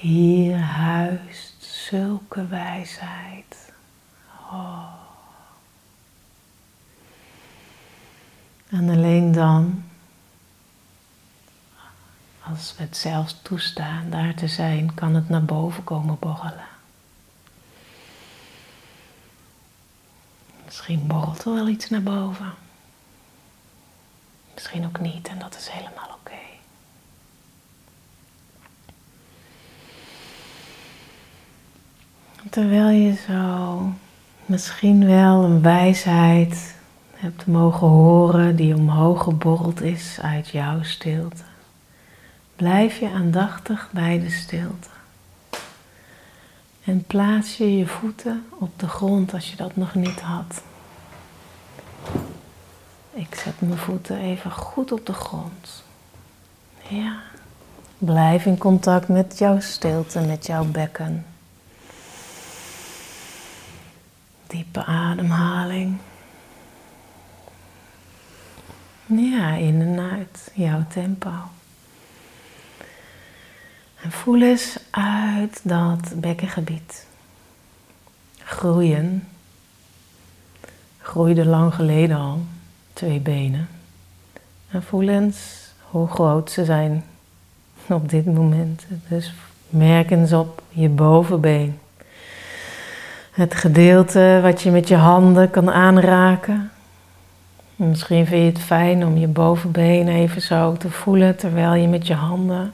Hier 0.00 0.58
huist 0.58 1.64
zulke 1.64 2.46
wijsheid. 2.46 3.72
Oh. 4.50 4.92
En 8.68 8.88
alleen 8.88 9.32
dan, 9.32 9.84
als 12.42 12.74
we 12.76 12.82
het 12.82 12.96
zelfs 12.96 13.36
toestaan 13.42 14.10
daar 14.10 14.34
te 14.34 14.48
zijn, 14.48 14.94
kan 14.94 15.14
het 15.14 15.28
naar 15.28 15.44
boven 15.44 15.84
komen 15.84 16.18
borrelen. 16.18 16.66
Misschien 20.64 21.06
borrelt 21.06 21.44
er 21.44 21.54
wel 21.54 21.68
iets 21.68 21.88
naar 21.90 22.02
boven. 22.02 22.52
Misschien 24.54 24.86
ook 24.86 25.00
niet 25.00 25.28
en 25.28 25.38
dat 25.38 25.56
is 25.56 25.68
helemaal 25.68 26.08
oké. 26.20 26.53
Terwijl 32.50 32.88
je 32.88 33.14
zo 33.14 33.92
misschien 34.46 35.06
wel 35.06 35.44
een 35.44 35.62
wijsheid 35.62 36.74
hebt 37.14 37.46
mogen 37.46 37.86
horen 37.86 38.56
die 38.56 38.74
omhoog 38.74 39.22
geborreld 39.22 39.82
is 39.82 40.18
uit 40.22 40.48
jouw 40.48 40.82
stilte, 40.82 41.42
blijf 42.56 42.98
je 42.98 43.10
aandachtig 43.10 43.88
bij 43.92 44.20
de 44.20 44.30
stilte. 44.30 44.88
En 46.84 47.04
plaats 47.04 47.56
je 47.56 47.76
je 47.76 47.86
voeten 47.86 48.46
op 48.58 48.78
de 48.78 48.88
grond 48.88 49.34
als 49.34 49.50
je 49.50 49.56
dat 49.56 49.76
nog 49.76 49.94
niet 49.94 50.20
had. 50.20 50.62
Ik 53.12 53.34
zet 53.34 53.60
mijn 53.60 53.78
voeten 53.78 54.18
even 54.18 54.50
goed 54.50 54.92
op 54.92 55.06
de 55.06 55.12
grond. 55.12 55.82
Ja. 56.88 57.16
Blijf 57.98 58.46
in 58.46 58.58
contact 58.58 59.08
met 59.08 59.38
jouw 59.38 59.60
stilte, 59.60 60.20
met 60.20 60.46
jouw 60.46 60.64
bekken. 60.64 61.24
Diepe 64.54 64.84
ademhaling. 64.84 65.96
Ja, 69.06 69.54
in 69.54 69.80
en 69.80 70.10
uit, 70.10 70.50
jouw 70.54 70.84
tempo. 70.88 71.30
En 74.00 74.10
voel 74.10 74.42
eens 74.42 74.78
uit 74.90 75.60
dat 75.62 76.12
bekkengebied. 76.16 77.06
Groeien. 78.38 79.28
Groeide 80.98 81.44
lang 81.44 81.74
geleden 81.74 82.16
al, 82.16 82.42
twee 82.92 83.20
benen. 83.20 83.68
En 84.68 84.82
voel 84.82 85.08
eens 85.08 85.68
hoe 85.80 86.08
groot 86.08 86.50
ze 86.50 86.64
zijn 86.64 87.04
op 87.86 88.08
dit 88.08 88.26
moment. 88.26 88.86
Dus 89.08 89.34
merk 89.68 90.10
eens 90.10 90.32
op 90.32 90.62
je 90.68 90.88
bovenbeen. 90.88 91.78
Het 93.34 93.54
gedeelte 93.54 94.38
wat 94.42 94.62
je 94.62 94.70
met 94.70 94.88
je 94.88 94.96
handen 94.96 95.50
kan 95.50 95.70
aanraken. 95.70 96.70
Misschien 97.76 98.26
vind 98.26 98.42
je 98.42 98.58
het 98.58 98.66
fijn 98.66 99.06
om 99.06 99.16
je 99.16 99.26
bovenbeen 99.26 100.08
even 100.08 100.42
zo 100.42 100.72
te 100.76 100.90
voelen 100.90 101.36
terwijl 101.36 101.74
je 101.74 101.88
met 101.88 102.06
je 102.06 102.14
handen 102.14 102.72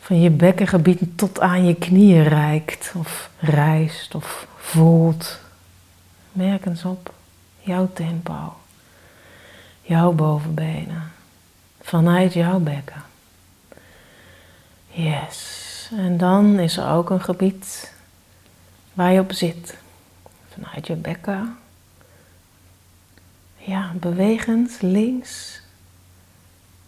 van 0.00 0.20
je 0.20 0.30
bekkengebied 0.30 1.00
tot 1.14 1.40
aan 1.40 1.66
je 1.66 1.74
knieën 1.74 2.22
reikt 2.22 2.92
of 2.96 3.30
reist 3.38 4.14
of 4.14 4.46
voelt. 4.56 5.40
Merk 6.32 6.66
eens 6.66 6.84
op 6.84 7.12
jouw 7.60 7.88
tempo, 7.92 8.54
jouw 9.82 10.12
bovenbenen, 10.12 11.12
vanuit 11.80 12.32
jouw 12.32 12.58
bekken. 12.58 13.02
Yes. 14.86 15.90
En 15.96 16.16
dan 16.16 16.58
is 16.58 16.76
er 16.76 16.90
ook 16.90 17.10
een 17.10 17.22
gebied 17.22 17.96
waar 18.98 19.12
je 19.12 19.20
op 19.20 19.32
zit. 19.32 19.76
Vanuit 20.52 20.86
je 20.86 20.94
bekken. 20.94 21.56
Ja, 23.56 23.92
bewegend 23.94 24.78
links 24.80 25.60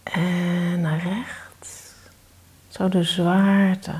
en 0.03 0.81
naar 0.81 1.03
rechts. 1.03 1.93
Zo 2.69 2.89
de 2.89 3.03
zwaarte. 3.03 3.91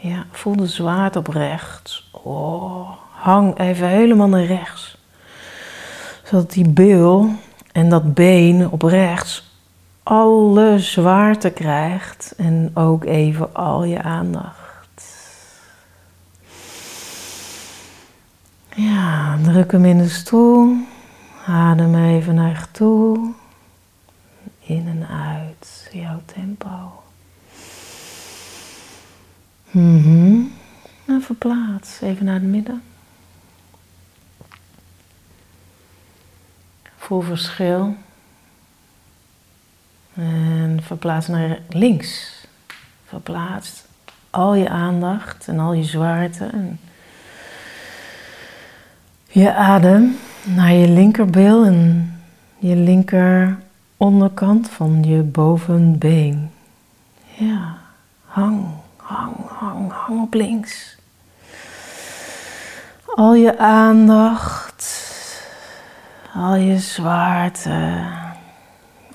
Ja, 0.00 0.26
voel 0.30 0.56
de 0.56 0.66
zwaarte 0.66 1.18
op 1.18 1.26
rechts. 1.26 2.10
Oh, 2.10 2.90
hang 3.10 3.58
even 3.58 3.88
helemaal 3.88 4.28
naar 4.28 4.44
rechts. 4.44 4.96
Zodat 6.24 6.52
die 6.52 6.68
bil 6.68 7.34
en 7.72 7.88
dat 7.88 8.14
been 8.14 8.70
op 8.70 8.82
rechts 8.82 9.50
alle 10.02 10.78
zwaarte 10.78 11.50
krijgt 11.50 12.34
en 12.36 12.70
ook 12.74 13.04
even 13.04 13.54
al 13.54 13.84
je 13.84 14.02
aandacht. 14.02 14.61
Ja, 18.74 19.38
druk 19.42 19.72
hem 19.72 19.84
in 19.84 19.98
de 19.98 20.08
stoel. 20.08 20.76
Adem 21.46 21.94
even 21.94 22.34
naar 22.34 22.70
toe. 22.70 23.32
In 24.60 24.88
en 24.88 25.08
uit, 25.08 25.88
jouw 25.92 26.20
tempo. 26.24 27.02
Mm 29.70 30.52
En 31.06 31.22
verplaats 31.22 32.00
even 32.00 32.24
naar 32.24 32.34
het 32.34 32.42
midden. 32.42 32.82
Voel 36.96 37.20
verschil. 37.20 37.96
En 40.14 40.80
verplaats 40.82 41.26
naar 41.26 41.58
links. 41.68 42.40
Verplaats 43.04 43.84
al 44.30 44.54
je 44.54 44.68
aandacht 44.68 45.48
en 45.48 45.58
al 45.58 45.72
je 45.72 45.84
zwaarte. 45.84 46.44
En 46.44 46.80
je 49.32 49.54
adem 49.54 50.16
naar 50.44 50.72
je 50.72 50.88
linkerbil 50.88 51.64
en 51.64 52.12
je 52.58 52.76
linker 52.76 53.58
onderkant 53.96 54.70
van 54.70 55.02
je 55.02 55.22
bovenbeen. 55.22 56.50
Ja, 57.36 57.76
hang, 58.24 58.66
hang, 58.96 59.34
hang, 59.48 59.92
hang 59.92 60.20
op 60.22 60.34
links. 60.34 60.96
Al 63.14 63.34
je 63.34 63.58
aandacht, 63.58 65.10
al 66.34 66.54
je 66.54 66.78
zwaarte, 66.78 68.06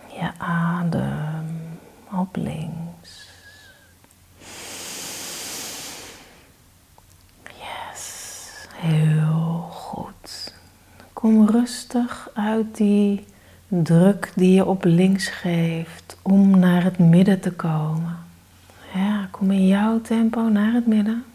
je 0.08 0.30
adem 0.38 1.78
op 2.12 2.36
links. 2.36 3.30
Yes, 7.44 8.68
heel. 8.76 9.27
Kom 11.28 11.50
rustig 11.50 12.30
uit 12.34 12.78
die 12.78 13.26
druk 13.68 14.32
die 14.36 14.54
je 14.54 14.66
op 14.66 14.84
links 14.84 15.28
geeft 15.28 16.18
om 16.22 16.60
naar 16.60 16.84
het 16.84 16.98
midden 17.00 17.40
te 17.40 17.52
komen. 17.52 18.18
Ja, 18.94 19.28
kom 19.32 19.52
in 19.52 19.68
jouw 19.68 20.02
tempo 20.02 20.42
naar 20.42 20.74
het 20.74 20.88
midden. 20.88 21.26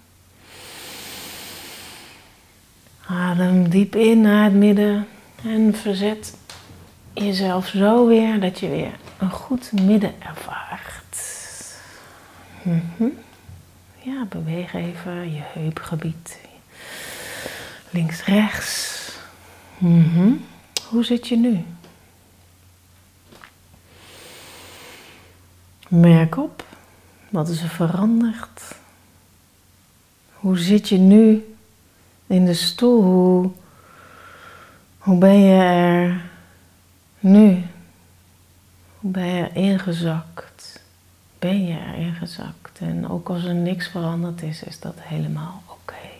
Adem 3.07 3.69
diep 3.69 3.95
in 3.97 4.21
naar 4.21 4.45
het 4.45 4.55
midden 4.55 5.07
en 5.45 5.75
verzet 5.75 6.37
jezelf 7.13 7.67
zo 7.67 8.07
weer 8.07 8.41
dat 8.41 8.61
je 8.61 8.69
weer 8.69 8.95
een 9.19 9.31
goed 9.31 9.73
midden 9.73 10.15
ervaart. 10.19 11.17
Mhm. 12.63 13.09
Ja, 13.99 14.25
beweeg 14.29 14.75
even 14.75 15.33
je 15.33 15.43
heupgebied. 15.43 16.39
Links, 17.91 18.25
rechts. 18.25 19.02
Mhm. 19.83 20.33
Hoe 20.89 21.05
zit 21.05 21.29
je 21.29 21.37
nu? 21.37 21.65
Merk 25.89 26.37
op, 26.37 26.65
wat 27.31 27.49
is 27.49 27.63
er 27.63 27.69
veranderd? 27.69 28.75
Hoe 30.33 30.59
zit 30.59 30.89
je 30.89 30.99
nu 30.99 31.55
in 32.27 32.45
de 32.45 32.55
stoel? 32.55 33.03
Hoe, 33.03 33.51
hoe 34.99 35.19
ben 35.19 35.41
je 35.41 35.63
er 35.63 36.31
nu? 37.21 37.63
Hoe 38.99 39.11
ben 39.11 39.27
je 39.27 39.43
er 39.43 39.57
ingezakt? 39.57 40.83
Ben 41.39 41.67
je 41.67 41.79
er 41.79 41.95
ingezakt? 41.95 42.79
En 42.79 43.09
ook 43.09 43.29
als 43.29 43.45
er 43.45 43.55
niks 43.55 43.89
veranderd 43.89 44.43
is, 44.43 44.63
is 44.63 44.81
dat 44.81 44.95
helemaal 44.99 45.63
oké. 45.67 46.11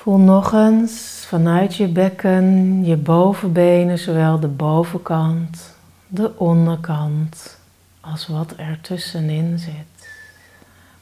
Voel 0.00 0.18
nog 0.18 0.52
eens 0.52 1.24
vanuit 1.26 1.76
je 1.76 1.88
bekken, 1.88 2.84
je 2.84 2.96
bovenbenen, 2.96 3.98
zowel 3.98 4.40
de 4.40 4.48
bovenkant 4.48 5.76
de 6.06 6.38
onderkant 6.38 7.58
als 8.00 8.26
wat 8.26 8.54
er 8.56 8.78
tussenin 8.80 9.58
zit 9.58 10.08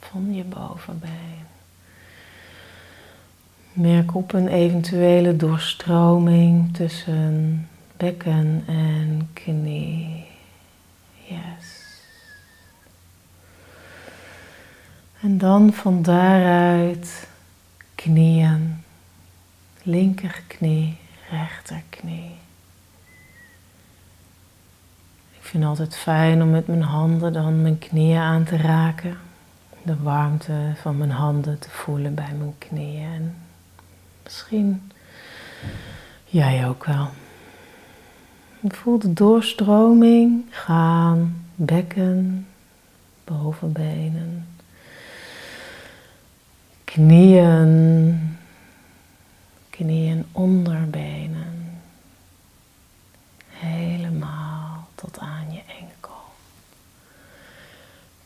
van 0.00 0.34
je 0.34 0.44
bovenbeen. 0.44 1.46
Merk 3.72 4.14
op 4.14 4.32
een 4.32 4.48
eventuele 4.48 5.36
doorstroming 5.36 6.74
tussen 6.74 7.68
bekken 7.96 8.62
en 8.66 9.30
knie. 9.32 10.26
Yes. 11.28 12.02
En 15.20 15.38
dan 15.38 15.72
van 15.72 16.02
daaruit 16.02 17.28
knieën. 17.94 18.86
Linkerknie, 19.88 20.96
rechterknie. 21.30 22.30
Ik 25.30 25.44
vind 25.44 25.62
het 25.62 25.72
altijd 25.72 25.96
fijn 25.96 26.42
om 26.42 26.50
met 26.50 26.66
mijn 26.66 26.82
handen 26.82 27.32
dan 27.32 27.62
mijn 27.62 27.78
knieën 27.78 28.18
aan 28.20 28.44
te 28.44 28.56
raken. 28.56 29.16
De 29.82 29.96
warmte 30.02 30.72
van 30.80 30.98
mijn 30.98 31.10
handen 31.10 31.58
te 31.58 31.70
voelen 31.70 32.14
bij 32.14 32.32
mijn 32.38 32.54
knieën. 32.58 33.12
En 33.12 33.34
misschien 34.24 34.90
jij 36.24 36.68
ook 36.68 36.84
wel. 36.84 37.08
Voel 38.68 38.98
de 38.98 39.12
doorstroming 39.12 40.44
gaan, 40.50 41.44
bekken, 41.54 42.46
bovenbenen, 43.24 44.46
knieën, 46.84 48.37
knieën, 49.78 50.26
onderbenen. 50.32 51.80
Helemaal 53.48 54.88
tot 54.94 55.18
aan 55.18 55.52
je 55.52 55.60
enkel. 55.80 56.22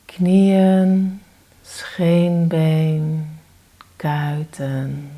Knieën, 0.04 1.22
scheenbeen, 1.62 3.38
kuiten, 3.96 5.10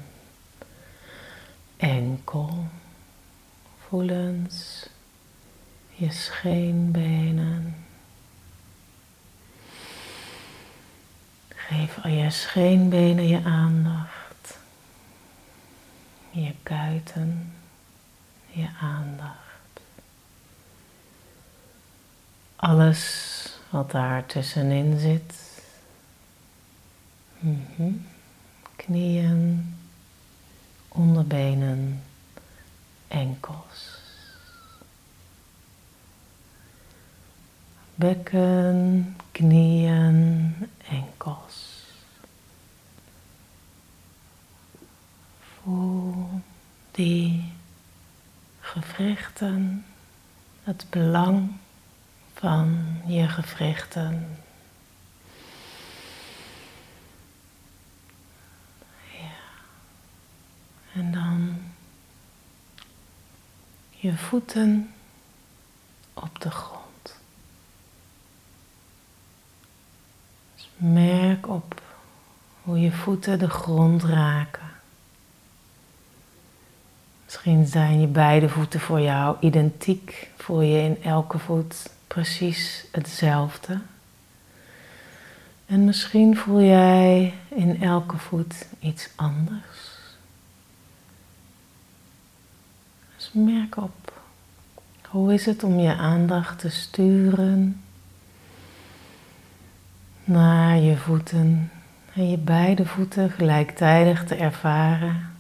enkel. 1.76 2.64
Voelens 3.88 4.88
je 5.94 6.12
scheenbenen. 6.12 7.84
Geef 11.48 11.98
al 12.02 12.10
je 12.10 12.30
scheenbenen 12.30 13.26
je 13.28 13.40
aandacht. 13.44 14.23
Je 16.34 16.54
kuiten 16.62 17.52
je 18.50 18.68
aandacht. 18.80 19.44
alles 22.64 23.58
wat 23.70 23.90
daar 23.90 24.26
tussenin 24.26 24.98
zit. 24.98 25.62
Mhm. 27.38 27.92
Knieën, 28.76 29.74
onderbenen, 30.88 32.02
enkels. 33.08 33.98
Bekken, 37.94 39.16
knieën, 39.32 40.54
enkels. 40.88 41.73
Voel 45.64 46.42
die 46.90 47.52
gewrichten, 48.60 49.86
het 50.62 50.86
belang 50.90 51.52
van 52.34 53.00
je 53.06 53.28
gewrichten. 53.28 54.38
Ja. 59.12 59.36
En 60.92 61.12
dan 61.12 61.62
je 63.90 64.16
voeten 64.16 64.94
op 66.14 66.40
de 66.40 66.50
grond. 66.50 67.16
Dus 70.54 70.68
merk 70.76 71.48
op 71.48 71.82
hoe 72.62 72.80
je 72.80 72.92
voeten 72.92 73.38
de 73.38 73.50
grond 73.50 74.02
raken. 74.02 74.73
Misschien 77.34 77.66
zijn 77.66 78.00
je 78.00 78.06
beide 78.06 78.48
voeten 78.48 78.80
voor 78.80 79.00
jou 79.00 79.36
identiek. 79.40 80.30
Voel 80.36 80.60
je 80.60 80.78
in 80.78 81.02
elke 81.02 81.38
voet 81.38 81.90
precies 82.06 82.84
hetzelfde. 82.92 83.80
En 85.66 85.84
misschien 85.84 86.36
voel 86.36 86.60
jij 86.60 87.34
in 87.48 87.82
elke 87.82 88.18
voet 88.18 88.66
iets 88.80 89.08
anders. 89.14 89.98
Dus 93.16 93.30
merk 93.32 93.76
op. 93.76 94.12
Hoe 95.08 95.34
is 95.34 95.46
het 95.46 95.64
om 95.64 95.78
je 95.78 95.94
aandacht 95.94 96.58
te 96.58 96.70
sturen 96.70 97.82
naar 100.24 100.76
je 100.76 100.96
voeten 100.96 101.70
en 102.14 102.30
je 102.30 102.38
beide 102.38 102.86
voeten 102.86 103.30
gelijktijdig 103.30 104.24
te 104.24 104.34
ervaren? 104.34 105.33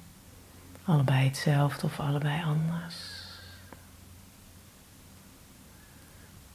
Allebei 0.84 1.24
hetzelfde 1.24 1.86
of 1.86 2.00
allebei 2.00 2.42
anders. 2.42 2.94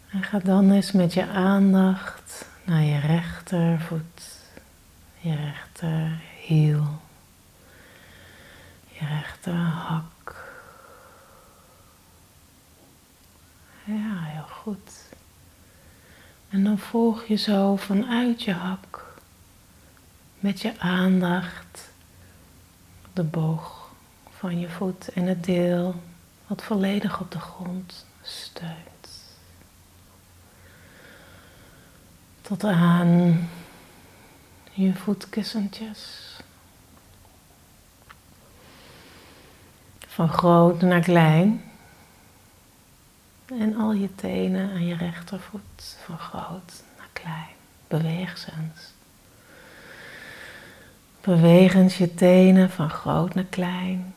En 0.09 0.23
ga 0.23 0.39
dan 0.39 0.71
eens 0.71 0.91
met 0.91 1.13
je 1.13 1.27
aandacht 1.27 2.45
naar 2.63 2.81
je 2.81 2.99
rechtervoet, 2.99 4.21
je 5.19 5.35
rechterhiel, 5.35 7.01
je 8.87 9.05
rechterhak. 9.05 10.35
Ja, 13.83 14.23
heel 14.23 14.47
goed. 14.49 14.91
En 16.49 16.63
dan 16.63 16.77
volg 16.77 17.23
je 17.23 17.35
zo 17.35 17.75
vanuit 17.75 18.43
je 18.43 18.53
hak 18.53 19.05
met 20.39 20.61
je 20.61 20.79
aandacht 20.79 21.89
de 23.13 23.23
boog 23.23 23.78
van 24.39 24.59
je 24.59 24.69
voet 24.69 25.09
en 25.13 25.25
het 25.25 25.43
deel 25.43 25.95
wat 26.47 26.63
volledig 26.63 27.19
op 27.19 27.31
de 27.31 27.39
grond 27.39 28.05
steunt. 28.21 29.07
Tot 32.41 32.63
aan 32.63 33.49
je 34.71 34.93
voetkussentjes. 34.93 36.37
Van 40.07 40.29
groot 40.29 40.81
naar 40.81 41.01
klein. 41.01 41.63
En 43.45 43.75
al 43.75 43.91
je 43.91 44.15
tenen 44.15 44.71
aan 44.71 44.85
je 44.85 44.95
rechtervoet 44.95 45.97
van 46.05 46.17
groot 46.17 46.83
naar 46.97 47.09
klein. 47.13 47.55
Beweeg 47.87 48.37
ze 48.37 48.51
eens. 48.51 48.93
Beweeg 51.21 51.73
eens 51.73 51.97
je 51.97 52.13
tenen 52.13 52.69
van 52.69 52.89
groot 52.89 53.33
naar 53.33 53.43
klein. 53.43 54.13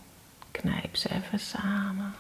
Knijp 0.53 0.97
ze 0.97 1.11
even 1.11 1.41
samen. 1.41 2.15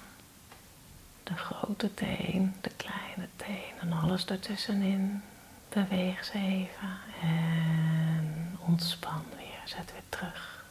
De 1.22 1.34
grote 1.34 1.94
teen, 1.94 2.54
de 2.60 2.70
kleine 2.76 3.28
teen 3.36 3.72
en 3.80 3.92
alles 3.92 4.24
ertussenin. 4.24 5.22
Beweeg 5.68 6.24
ze 6.24 6.32
even 6.32 6.98
en 7.22 8.58
ontspan 8.66 9.24
weer. 9.36 9.60
Zet 9.64 9.92
weer 9.92 10.02
terug. 10.08 10.64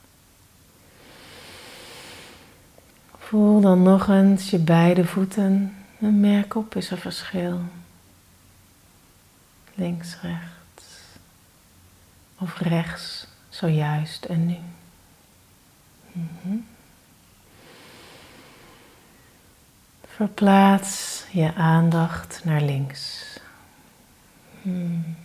Voel 3.17 3.61
dan 3.61 3.83
nog 3.83 4.07
eens 4.07 4.49
je 4.49 4.59
beide 4.59 5.05
voeten 5.05 5.75
en 5.99 6.19
merk 6.19 6.55
op 6.55 6.75
is 6.75 6.91
er 6.91 6.97
verschil. 6.97 7.61
Links, 9.73 10.21
rechts 10.21 10.85
of 12.37 12.59
rechts, 12.59 13.27
zojuist 13.49 14.25
en 14.25 14.45
nu. 14.45 14.57
Mm 16.11 16.65
Verplaats 20.15 21.25
je 21.31 21.53
aandacht 21.55 22.41
naar 22.43 22.61
links. 22.61 23.25
Hmm. 24.61 25.15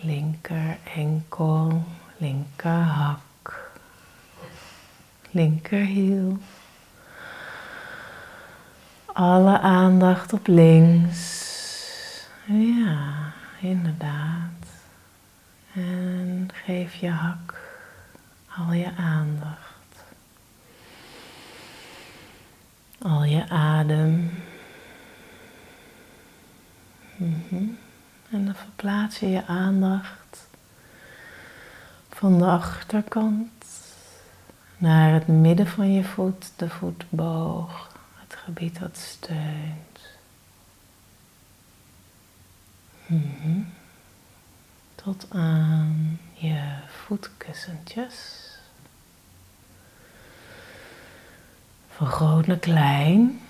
Linker 0.00 0.78
enkel, 0.94 1.84
linker 2.16 2.70
hak, 2.70 3.70
linker 5.30 5.84
hiel. 5.84 6.38
Alle 9.12 9.60
aandacht 9.60 10.32
op 10.32 10.46
links. 10.46 11.50
Ja, 12.46 13.32
inderdaad. 13.60 14.66
En 15.74 16.48
geef 16.64 16.94
je 16.94 17.10
hak 17.10 17.60
al 18.56 18.72
je 18.72 18.90
aandacht. 18.96 19.71
Al 23.02 23.24
je 23.24 23.48
adem. 23.48 24.30
Mhm. 27.16 27.64
En 28.30 28.44
dan 28.44 28.54
verplaats 28.54 29.18
je 29.18 29.28
je 29.28 29.46
aandacht 29.46 30.48
van 32.10 32.38
de 32.38 32.46
achterkant 32.46 33.50
naar 34.76 35.12
het 35.12 35.26
midden 35.26 35.66
van 35.66 35.92
je 35.92 36.04
voet, 36.04 36.52
de 36.56 36.68
voetboog, 36.68 37.96
het 38.18 38.34
gebied 38.34 38.78
dat 38.78 38.96
steunt. 38.96 40.00
Mhm. 43.06 43.60
Tot 44.94 45.26
aan 45.30 46.20
je 46.32 46.74
voetkussentjes. 46.86 48.50
Van 51.96 52.06
groot 52.06 52.46
naar 52.46 52.58
klein. 52.58 53.40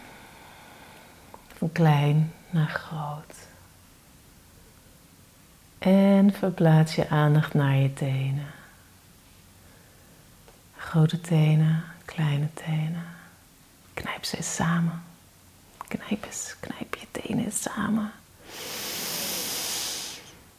Van 1.57 1.73
klein 1.73 2.33
naar 2.51 2.69
groot. 2.69 3.35
En 5.79 6.33
verplaats 6.33 6.95
je 6.95 7.09
aandacht 7.09 7.55
naar 7.55 7.77
je 7.77 7.93
tenen. 7.93 8.47
Grote 10.77 11.21
tenen, 11.21 11.85
kleine 12.05 12.49
tenen. 12.55 13.05
Knijp 13.95 14.25
ze 14.25 14.37
eens 14.37 14.55
samen. 14.55 15.03
Knijp 15.89 16.25
eens, 16.25 16.57
knijp 16.61 16.95
je 16.95 17.07
tenen 17.11 17.53
samen. 17.53 18.13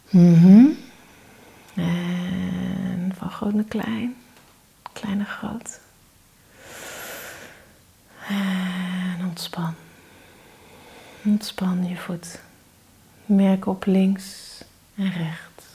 Mm 0.10 0.78
En 1.74 3.14
van 3.18 3.32
groot 3.32 3.54
naar 3.54 3.64
klein, 3.64 4.16
klein 4.94 5.18
naar 5.18 5.26
groot. 5.26 5.80
Ontspan. 9.34 9.76
Ontspan 11.26 11.88
je 11.88 11.96
voet. 11.96 12.42
Merk 13.26 13.66
op 13.66 13.86
links 13.86 14.60
en 14.96 15.12
rechts. 15.12 15.66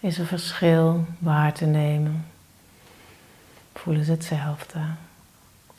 Is 0.00 0.18
een 0.18 0.26
verschil 0.26 1.06
waar 1.18 1.52
te 1.52 1.64
nemen? 1.64 2.26
Voelen 3.74 4.04
ze 4.04 4.10
hetzelfde? 4.10 4.80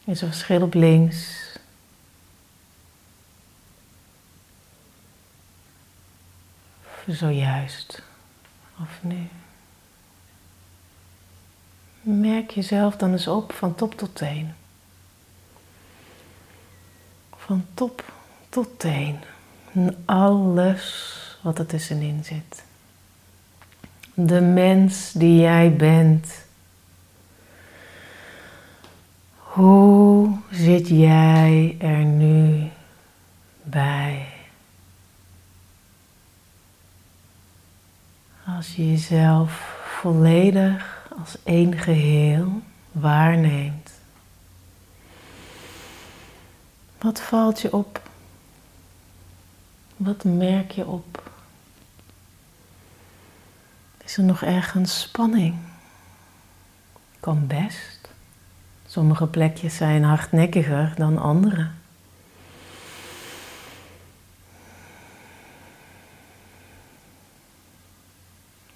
Is 0.04 0.22
er 0.22 0.28
verschil 0.28 0.62
op 0.62 0.74
links? 0.74 1.50
Of 6.84 7.04
zojuist? 7.08 8.02
Of 8.82 9.00
nu? 9.02 9.28
Merk 12.02 12.52
jezelf 12.52 12.96
dan 12.96 13.12
eens 13.12 13.28
op 13.28 13.54
van 13.54 13.76
top 13.76 13.98
tot 13.98 14.16
teen 14.16 14.54
van 17.50 17.66
top 17.74 18.04
tot 18.50 18.80
teen. 18.80 19.20
En 19.74 20.04
alles 20.06 21.16
wat 21.42 21.60
er 21.60 21.66
tussenin 21.66 22.24
zit. 22.24 22.64
De 24.14 24.42
mens 24.42 25.12
die 25.12 25.40
jij 25.40 25.76
bent. 25.76 26.46
Hoe 29.36 30.38
zit 30.52 30.88
jij 30.88 31.76
er 31.80 32.04
nu 32.04 32.70
bij? 33.64 34.28
Als 38.46 38.76
je 38.76 38.92
jezelf 38.92 39.78
volledig 40.00 41.08
als 41.20 41.38
één 41.44 41.78
geheel 41.78 42.62
waarneemt. 42.92 43.89
Wat 47.00 47.22
valt 47.22 47.60
je 47.62 47.74
op? 47.74 48.02
Wat 49.98 50.24
merk 50.24 50.72
je 50.72 50.86
op? 50.86 51.32
Is 54.04 54.18
er 54.18 54.24
nog 54.24 54.42
ergens 54.42 55.02
spanning? 55.02 55.56
Kan 57.20 57.48
best. 57.48 58.10
Sommige 58.88 59.28
plekjes 59.28 59.76
zijn 59.76 60.04
hardnekkiger 60.04 60.94
dan 60.96 61.18
andere. 61.18 61.68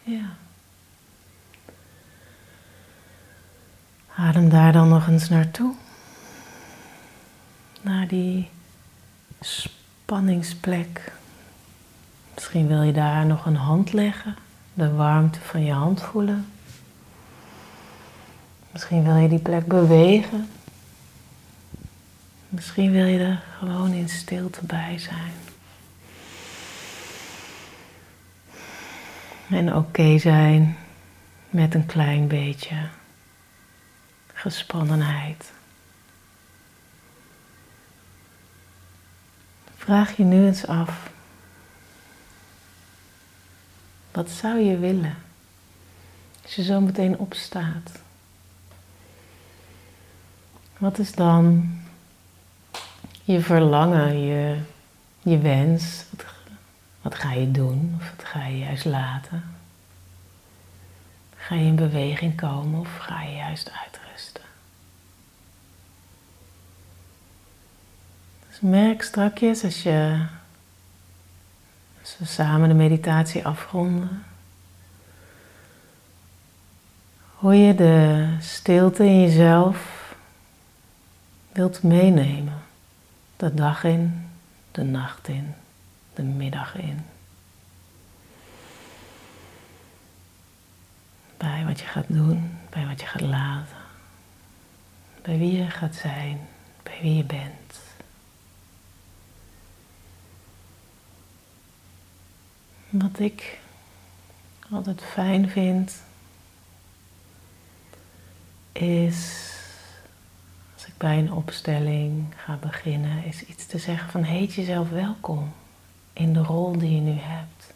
Ja. 0.04 0.36
Adem 4.16 4.50
daar 4.50 4.72
dan 4.72 4.90
nog 4.90 5.08
eens 5.08 5.30
naartoe 5.30 5.76
naar 7.84 8.08
die 8.08 8.50
spanningsplek. 9.40 11.12
Misschien 12.34 12.68
wil 12.68 12.82
je 12.82 12.94
daar 12.94 13.26
nog 13.26 13.46
een 13.46 13.56
hand 13.56 13.94
leggen, 13.94 14.36
de 14.74 14.94
warmte 14.94 15.40
van 15.40 15.64
je 15.64 15.72
hand 15.72 16.02
voelen. 16.02 16.48
Misschien 18.72 19.04
wil 19.04 19.16
je 19.16 19.30
die 19.30 19.40
plek 19.40 19.68
bewegen. 19.68 20.50
Misschien 22.50 22.92
wil 22.92 23.06
je 23.06 23.20
er 23.20 23.44
gewoon 23.58 23.92
in 23.92 24.10
stilte 24.10 24.66
bij 24.66 24.98
zijn. 24.98 25.34
En 29.50 29.76
oké 29.76 30.18
zijn 30.18 30.78
met 31.50 31.74
een 31.74 31.86
klein 31.86 32.28
beetje 32.28 32.76
gespannenheid. 34.34 35.52
Vraag 39.84 40.18
je 40.18 40.24
nu 40.24 40.46
eens 40.46 40.68
af, 40.68 41.12
wat 44.12 44.30
zou 44.30 44.60
je 44.60 44.78
willen 44.78 45.16
als 46.44 46.56
je 46.56 46.64
zo 46.64 46.80
meteen 46.82 47.18
opstaat? 47.18 47.92
Wat 50.78 51.00
is 51.00 51.12
dan 51.12 51.72
je 53.24 53.42
verlangen, 53.42 54.20
je, 54.20 54.60
je 55.22 55.38
wens? 55.38 56.06
Wat, 56.10 56.26
wat 57.02 57.16
ga 57.16 57.32
je 57.34 57.52
doen 57.52 57.96
of 58.00 58.10
wat 58.16 58.26
ga 58.26 58.46
je 58.46 58.58
juist 58.58 58.86
laten? 58.86 59.44
Ga 61.36 61.56
je 61.56 61.66
in 61.66 61.76
beweging 61.76 62.36
komen 62.36 62.80
of 62.80 62.98
ga 62.98 63.22
je 63.22 63.36
juist 63.36 63.72
uitrusten? 63.72 64.53
Merk 68.64 69.02
strakjes 69.02 69.64
als 69.64 69.84
je 69.84 70.26
als 72.02 72.18
we 72.18 72.26
samen 72.26 72.70
de 72.70 72.76
meditatie 72.76 73.46
afronden. 73.46 74.24
Hoe 77.36 77.56
je 77.56 77.76
de 77.76 78.28
stilte 78.40 79.06
in 79.06 79.22
jezelf 79.22 80.16
wilt 81.52 81.84
meenemen. 81.84 82.62
De 83.38 83.54
dag 83.54 83.84
in, 83.84 84.30
de 84.72 84.84
nacht 84.84 85.28
in, 85.28 85.54
de 86.14 86.24
middag 86.24 86.76
in. 86.76 87.06
Bij 91.38 91.66
wat 91.66 91.80
je 91.80 91.86
gaat 91.86 92.08
doen, 92.08 92.58
bij 92.70 92.86
wat 92.86 93.02
je 93.02 93.08
gaat 93.08 93.22
laten. 93.22 93.78
Bij 95.22 95.38
wie 95.38 95.58
je 95.58 95.70
gaat 95.70 95.96
zijn, 95.96 96.40
bij 96.84 97.00
wie 97.02 97.16
je 97.16 97.24
bent. 97.24 97.63
Wat 102.94 103.20
ik 103.20 103.60
altijd 104.72 105.02
fijn 105.02 105.50
vind, 105.50 106.02
is 108.72 109.52
als 110.74 110.86
ik 110.86 110.94
bij 110.98 111.18
een 111.18 111.32
opstelling 111.32 112.26
ga 112.36 112.56
beginnen, 112.56 113.26
is 113.26 113.46
iets 113.46 113.66
te 113.66 113.78
zeggen 113.78 114.10
van 114.10 114.24
heet 114.24 114.54
jezelf 114.54 114.90
welkom 114.90 115.54
in 116.14 116.34
de 116.34 116.40
rol 116.40 116.78
die 116.78 116.96
je 116.96 117.02
nu 117.02 117.18
hebt. 117.20 117.74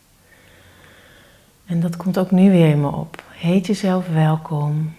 En 1.66 1.80
dat 1.80 1.98
komt 1.98 2.18
ook 2.18 2.32
nu 2.32 2.52
weer 2.52 2.70
in 2.70 2.82
me 2.82 2.92
op. 2.92 3.24
Heet 3.32 3.68
jezelf 3.68 4.08
welkom 4.08 4.96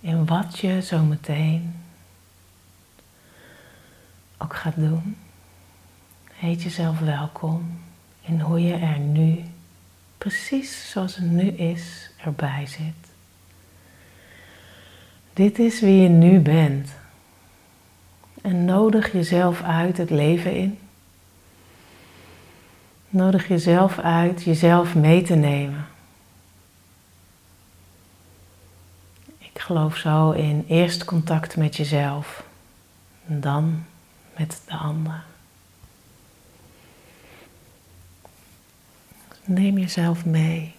in 0.00 0.26
wat 0.26 0.58
je 0.58 0.82
zo 0.82 1.02
meteen 1.02 1.74
ook 4.36 4.54
gaat 4.54 4.76
doen. 4.76 5.16
Heet 6.32 6.62
jezelf 6.62 6.98
welkom 6.98 7.86
in 8.28 8.40
hoe 8.40 8.62
je 8.62 8.74
er 8.74 8.98
nu, 8.98 9.44
precies 10.28 10.90
zoals 10.90 11.16
het 11.16 11.30
nu 11.30 11.48
is, 11.48 12.10
erbij 12.16 12.66
zit. 12.66 13.12
Dit 15.32 15.58
is 15.58 15.80
wie 15.80 16.02
je 16.02 16.08
nu 16.08 16.40
bent. 16.40 16.90
En 18.42 18.64
nodig 18.64 19.12
jezelf 19.12 19.62
uit 19.62 19.96
het 19.96 20.10
leven 20.10 20.54
in. 20.54 20.78
Nodig 23.08 23.48
jezelf 23.48 23.98
uit 23.98 24.42
jezelf 24.42 24.94
mee 24.94 25.22
te 25.22 25.34
nemen. 25.34 25.86
Ik 29.38 29.58
geloof 29.58 29.96
zo 29.96 30.30
in 30.30 30.64
eerst 30.68 31.04
contact 31.04 31.56
met 31.56 31.76
jezelf 31.76 32.44
en 33.26 33.40
dan 33.40 33.84
met 34.36 34.60
de 34.66 34.74
ander. 34.74 35.24
Neem 39.48 39.78
jezelf 39.78 40.24
mee. 40.24 40.74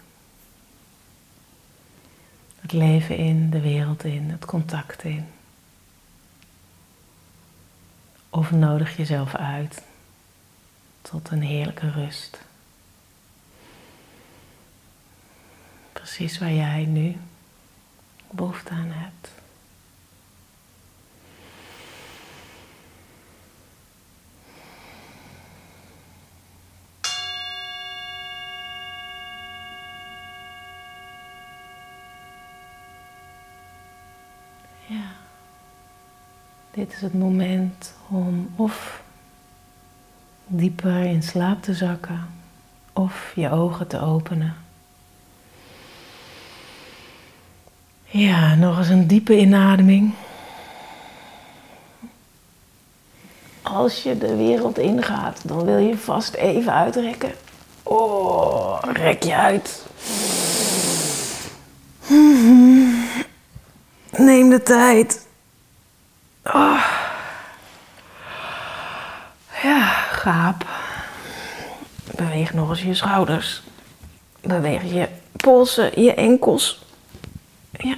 Het 2.60 2.72
leven 2.72 3.16
in, 3.16 3.50
de 3.50 3.60
wereld 3.60 4.04
in, 4.04 4.30
het 4.30 4.44
contact 4.44 5.04
in. 5.04 5.26
Of 8.28 8.50
nodig 8.50 8.96
jezelf 8.96 9.34
uit 9.34 9.82
tot 11.02 11.30
een 11.30 11.42
heerlijke 11.42 11.90
rust. 11.90 12.40
Precies 15.92 16.38
waar 16.38 16.52
jij 16.52 16.84
nu 16.84 17.16
behoefte 18.30 18.70
aan 18.70 18.90
hebt. 18.90 19.39
Dit 36.80 36.92
is 36.92 37.00
het 37.00 37.14
moment 37.14 37.94
om 38.08 38.50
of 38.56 39.02
dieper 40.46 41.04
in 41.04 41.22
slaap 41.22 41.62
te 41.62 41.74
zakken 41.74 42.28
of 42.92 43.32
je 43.34 43.50
ogen 43.50 43.86
te 43.86 44.00
openen. 44.00 44.56
Ja, 48.04 48.54
nog 48.54 48.78
eens 48.78 48.88
een 48.88 49.06
diepe 49.06 49.38
inademing. 49.38 50.14
Als 53.62 54.02
je 54.02 54.18
de 54.18 54.36
wereld 54.36 54.78
ingaat, 54.78 55.48
dan 55.48 55.64
wil 55.64 55.78
je 55.78 55.98
vast 55.98 56.34
even 56.34 56.72
uitrekken. 56.72 57.32
Oh, 57.82 58.78
rek 58.92 59.22
je 59.22 59.34
uit. 59.34 59.86
Neem 64.10 64.50
de 64.50 64.62
tijd. 64.62 65.28
Oh. 66.44 66.84
Ja, 69.62 69.86
gaap. 70.10 70.66
Beweeg 72.16 72.52
nog 72.52 72.70
eens 72.70 72.82
je 72.82 72.94
schouders. 72.94 73.62
Beweeg 74.40 74.92
je 74.92 75.08
polsen, 75.36 76.02
je 76.02 76.14
enkels. 76.14 76.84
Ja. 77.70 77.96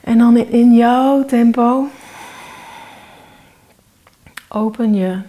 En 0.00 0.18
dan 0.18 0.36
in 0.36 0.74
jouw 0.74 1.24
tempo 1.24 1.88
open 4.48 4.94
je 4.94 5.20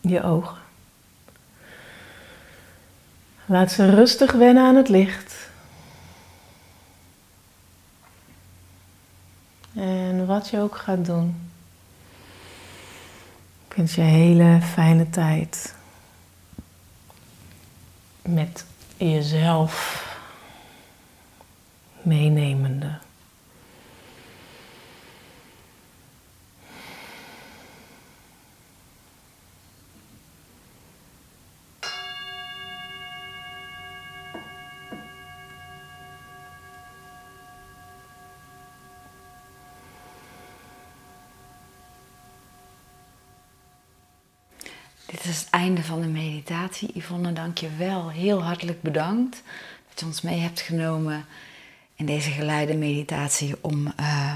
je 0.00 0.22
ogen. 0.22 0.56
Laat 3.46 3.72
ze 3.72 3.90
rustig 3.90 4.32
wennen 4.32 4.64
aan 4.64 4.76
het 4.76 4.88
licht. 4.88 5.47
En 9.78 10.26
wat 10.26 10.48
je 10.48 10.60
ook 10.60 10.76
gaat 10.76 11.04
doen. 11.04 11.50
Ik 13.68 13.76
wens 13.76 13.94
je 13.94 14.00
een 14.00 14.08
hele 14.08 14.58
fijne 14.62 15.10
tijd 15.10 15.74
met 18.22 18.64
jezelf 18.96 20.06
meenemende. 22.02 22.98
Dit 45.10 45.24
is 45.24 45.38
het 45.38 45.50
einde 45.50 45.82
van 45.82 46.00
de 46.00 46.06
meditatie. 46.06 46.90
Yvonne, 46.94 47.32
dank 47.32 47.58
je 47.58 47.68
wel. 47.78 48.10
Heel 48.10 48.42
hartelijk 48.42 48.82
bedankt 48.82 49.42
dat 49.88 50.00
je 50.00 50.06
ons 50.06 50.20
mee 50.20 50.38
hebt 50.38 50.60
genomen 50.60 51.24
in 51.94 52.06
deze 52.06 52.30
geleide 52.30 52.74
meditatie 52.76 53.54
om 53.60 53.92
uh, 54.00 54.32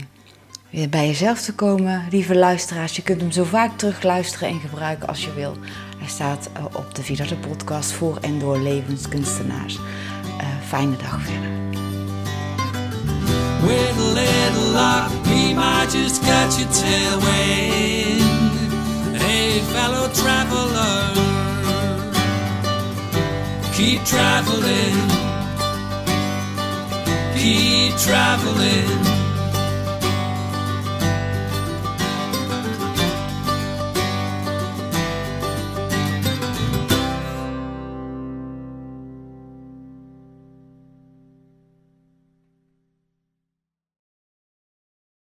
weer 0.70 0.89
bij 0.89 1.07
jezelf 1.07 1.41
te 1.41 1.55
komen. 1.55 2.07
Lieve 2.11 2.37
luisteraars, 2.37 2.97
je 2.97 3.03
kunt 3.03 3.20
hem 3.20 3.31
zo 3.31 3.45
vaak 3.45 3.79
terug 3.79 4.03
luisteren 4.03 4.49
en 4.49 4.61
gebruiken 4.61 5.09
als 5.09 5.25
je 5.25 5.35
wil. 5.35 5.57
Hij 5.99 6.09
staat 6.09 6.51
uh, 6.57 6.64
op 6.64 6.95
de 6.95 7.03
Vidarte 7.03 7.37
podcast 7.37 7.93
voor 7.93 8.18
en 8.20 8.39
door 8.39 8.59
levenskunstenaars. 8.59 9.75
Uh, 9.75 9.83
fijne 10.66 10.97
dag 10.97 11.23
verder. 11.23 11.51
Hey, 19.35 19.61
fellow 19.61 20.09
traveler, 20.12 21.14
keep 23.72 24.05
traveling, 24.05 25.09
keep 27.35 27.97
traveling. 27.97 29.22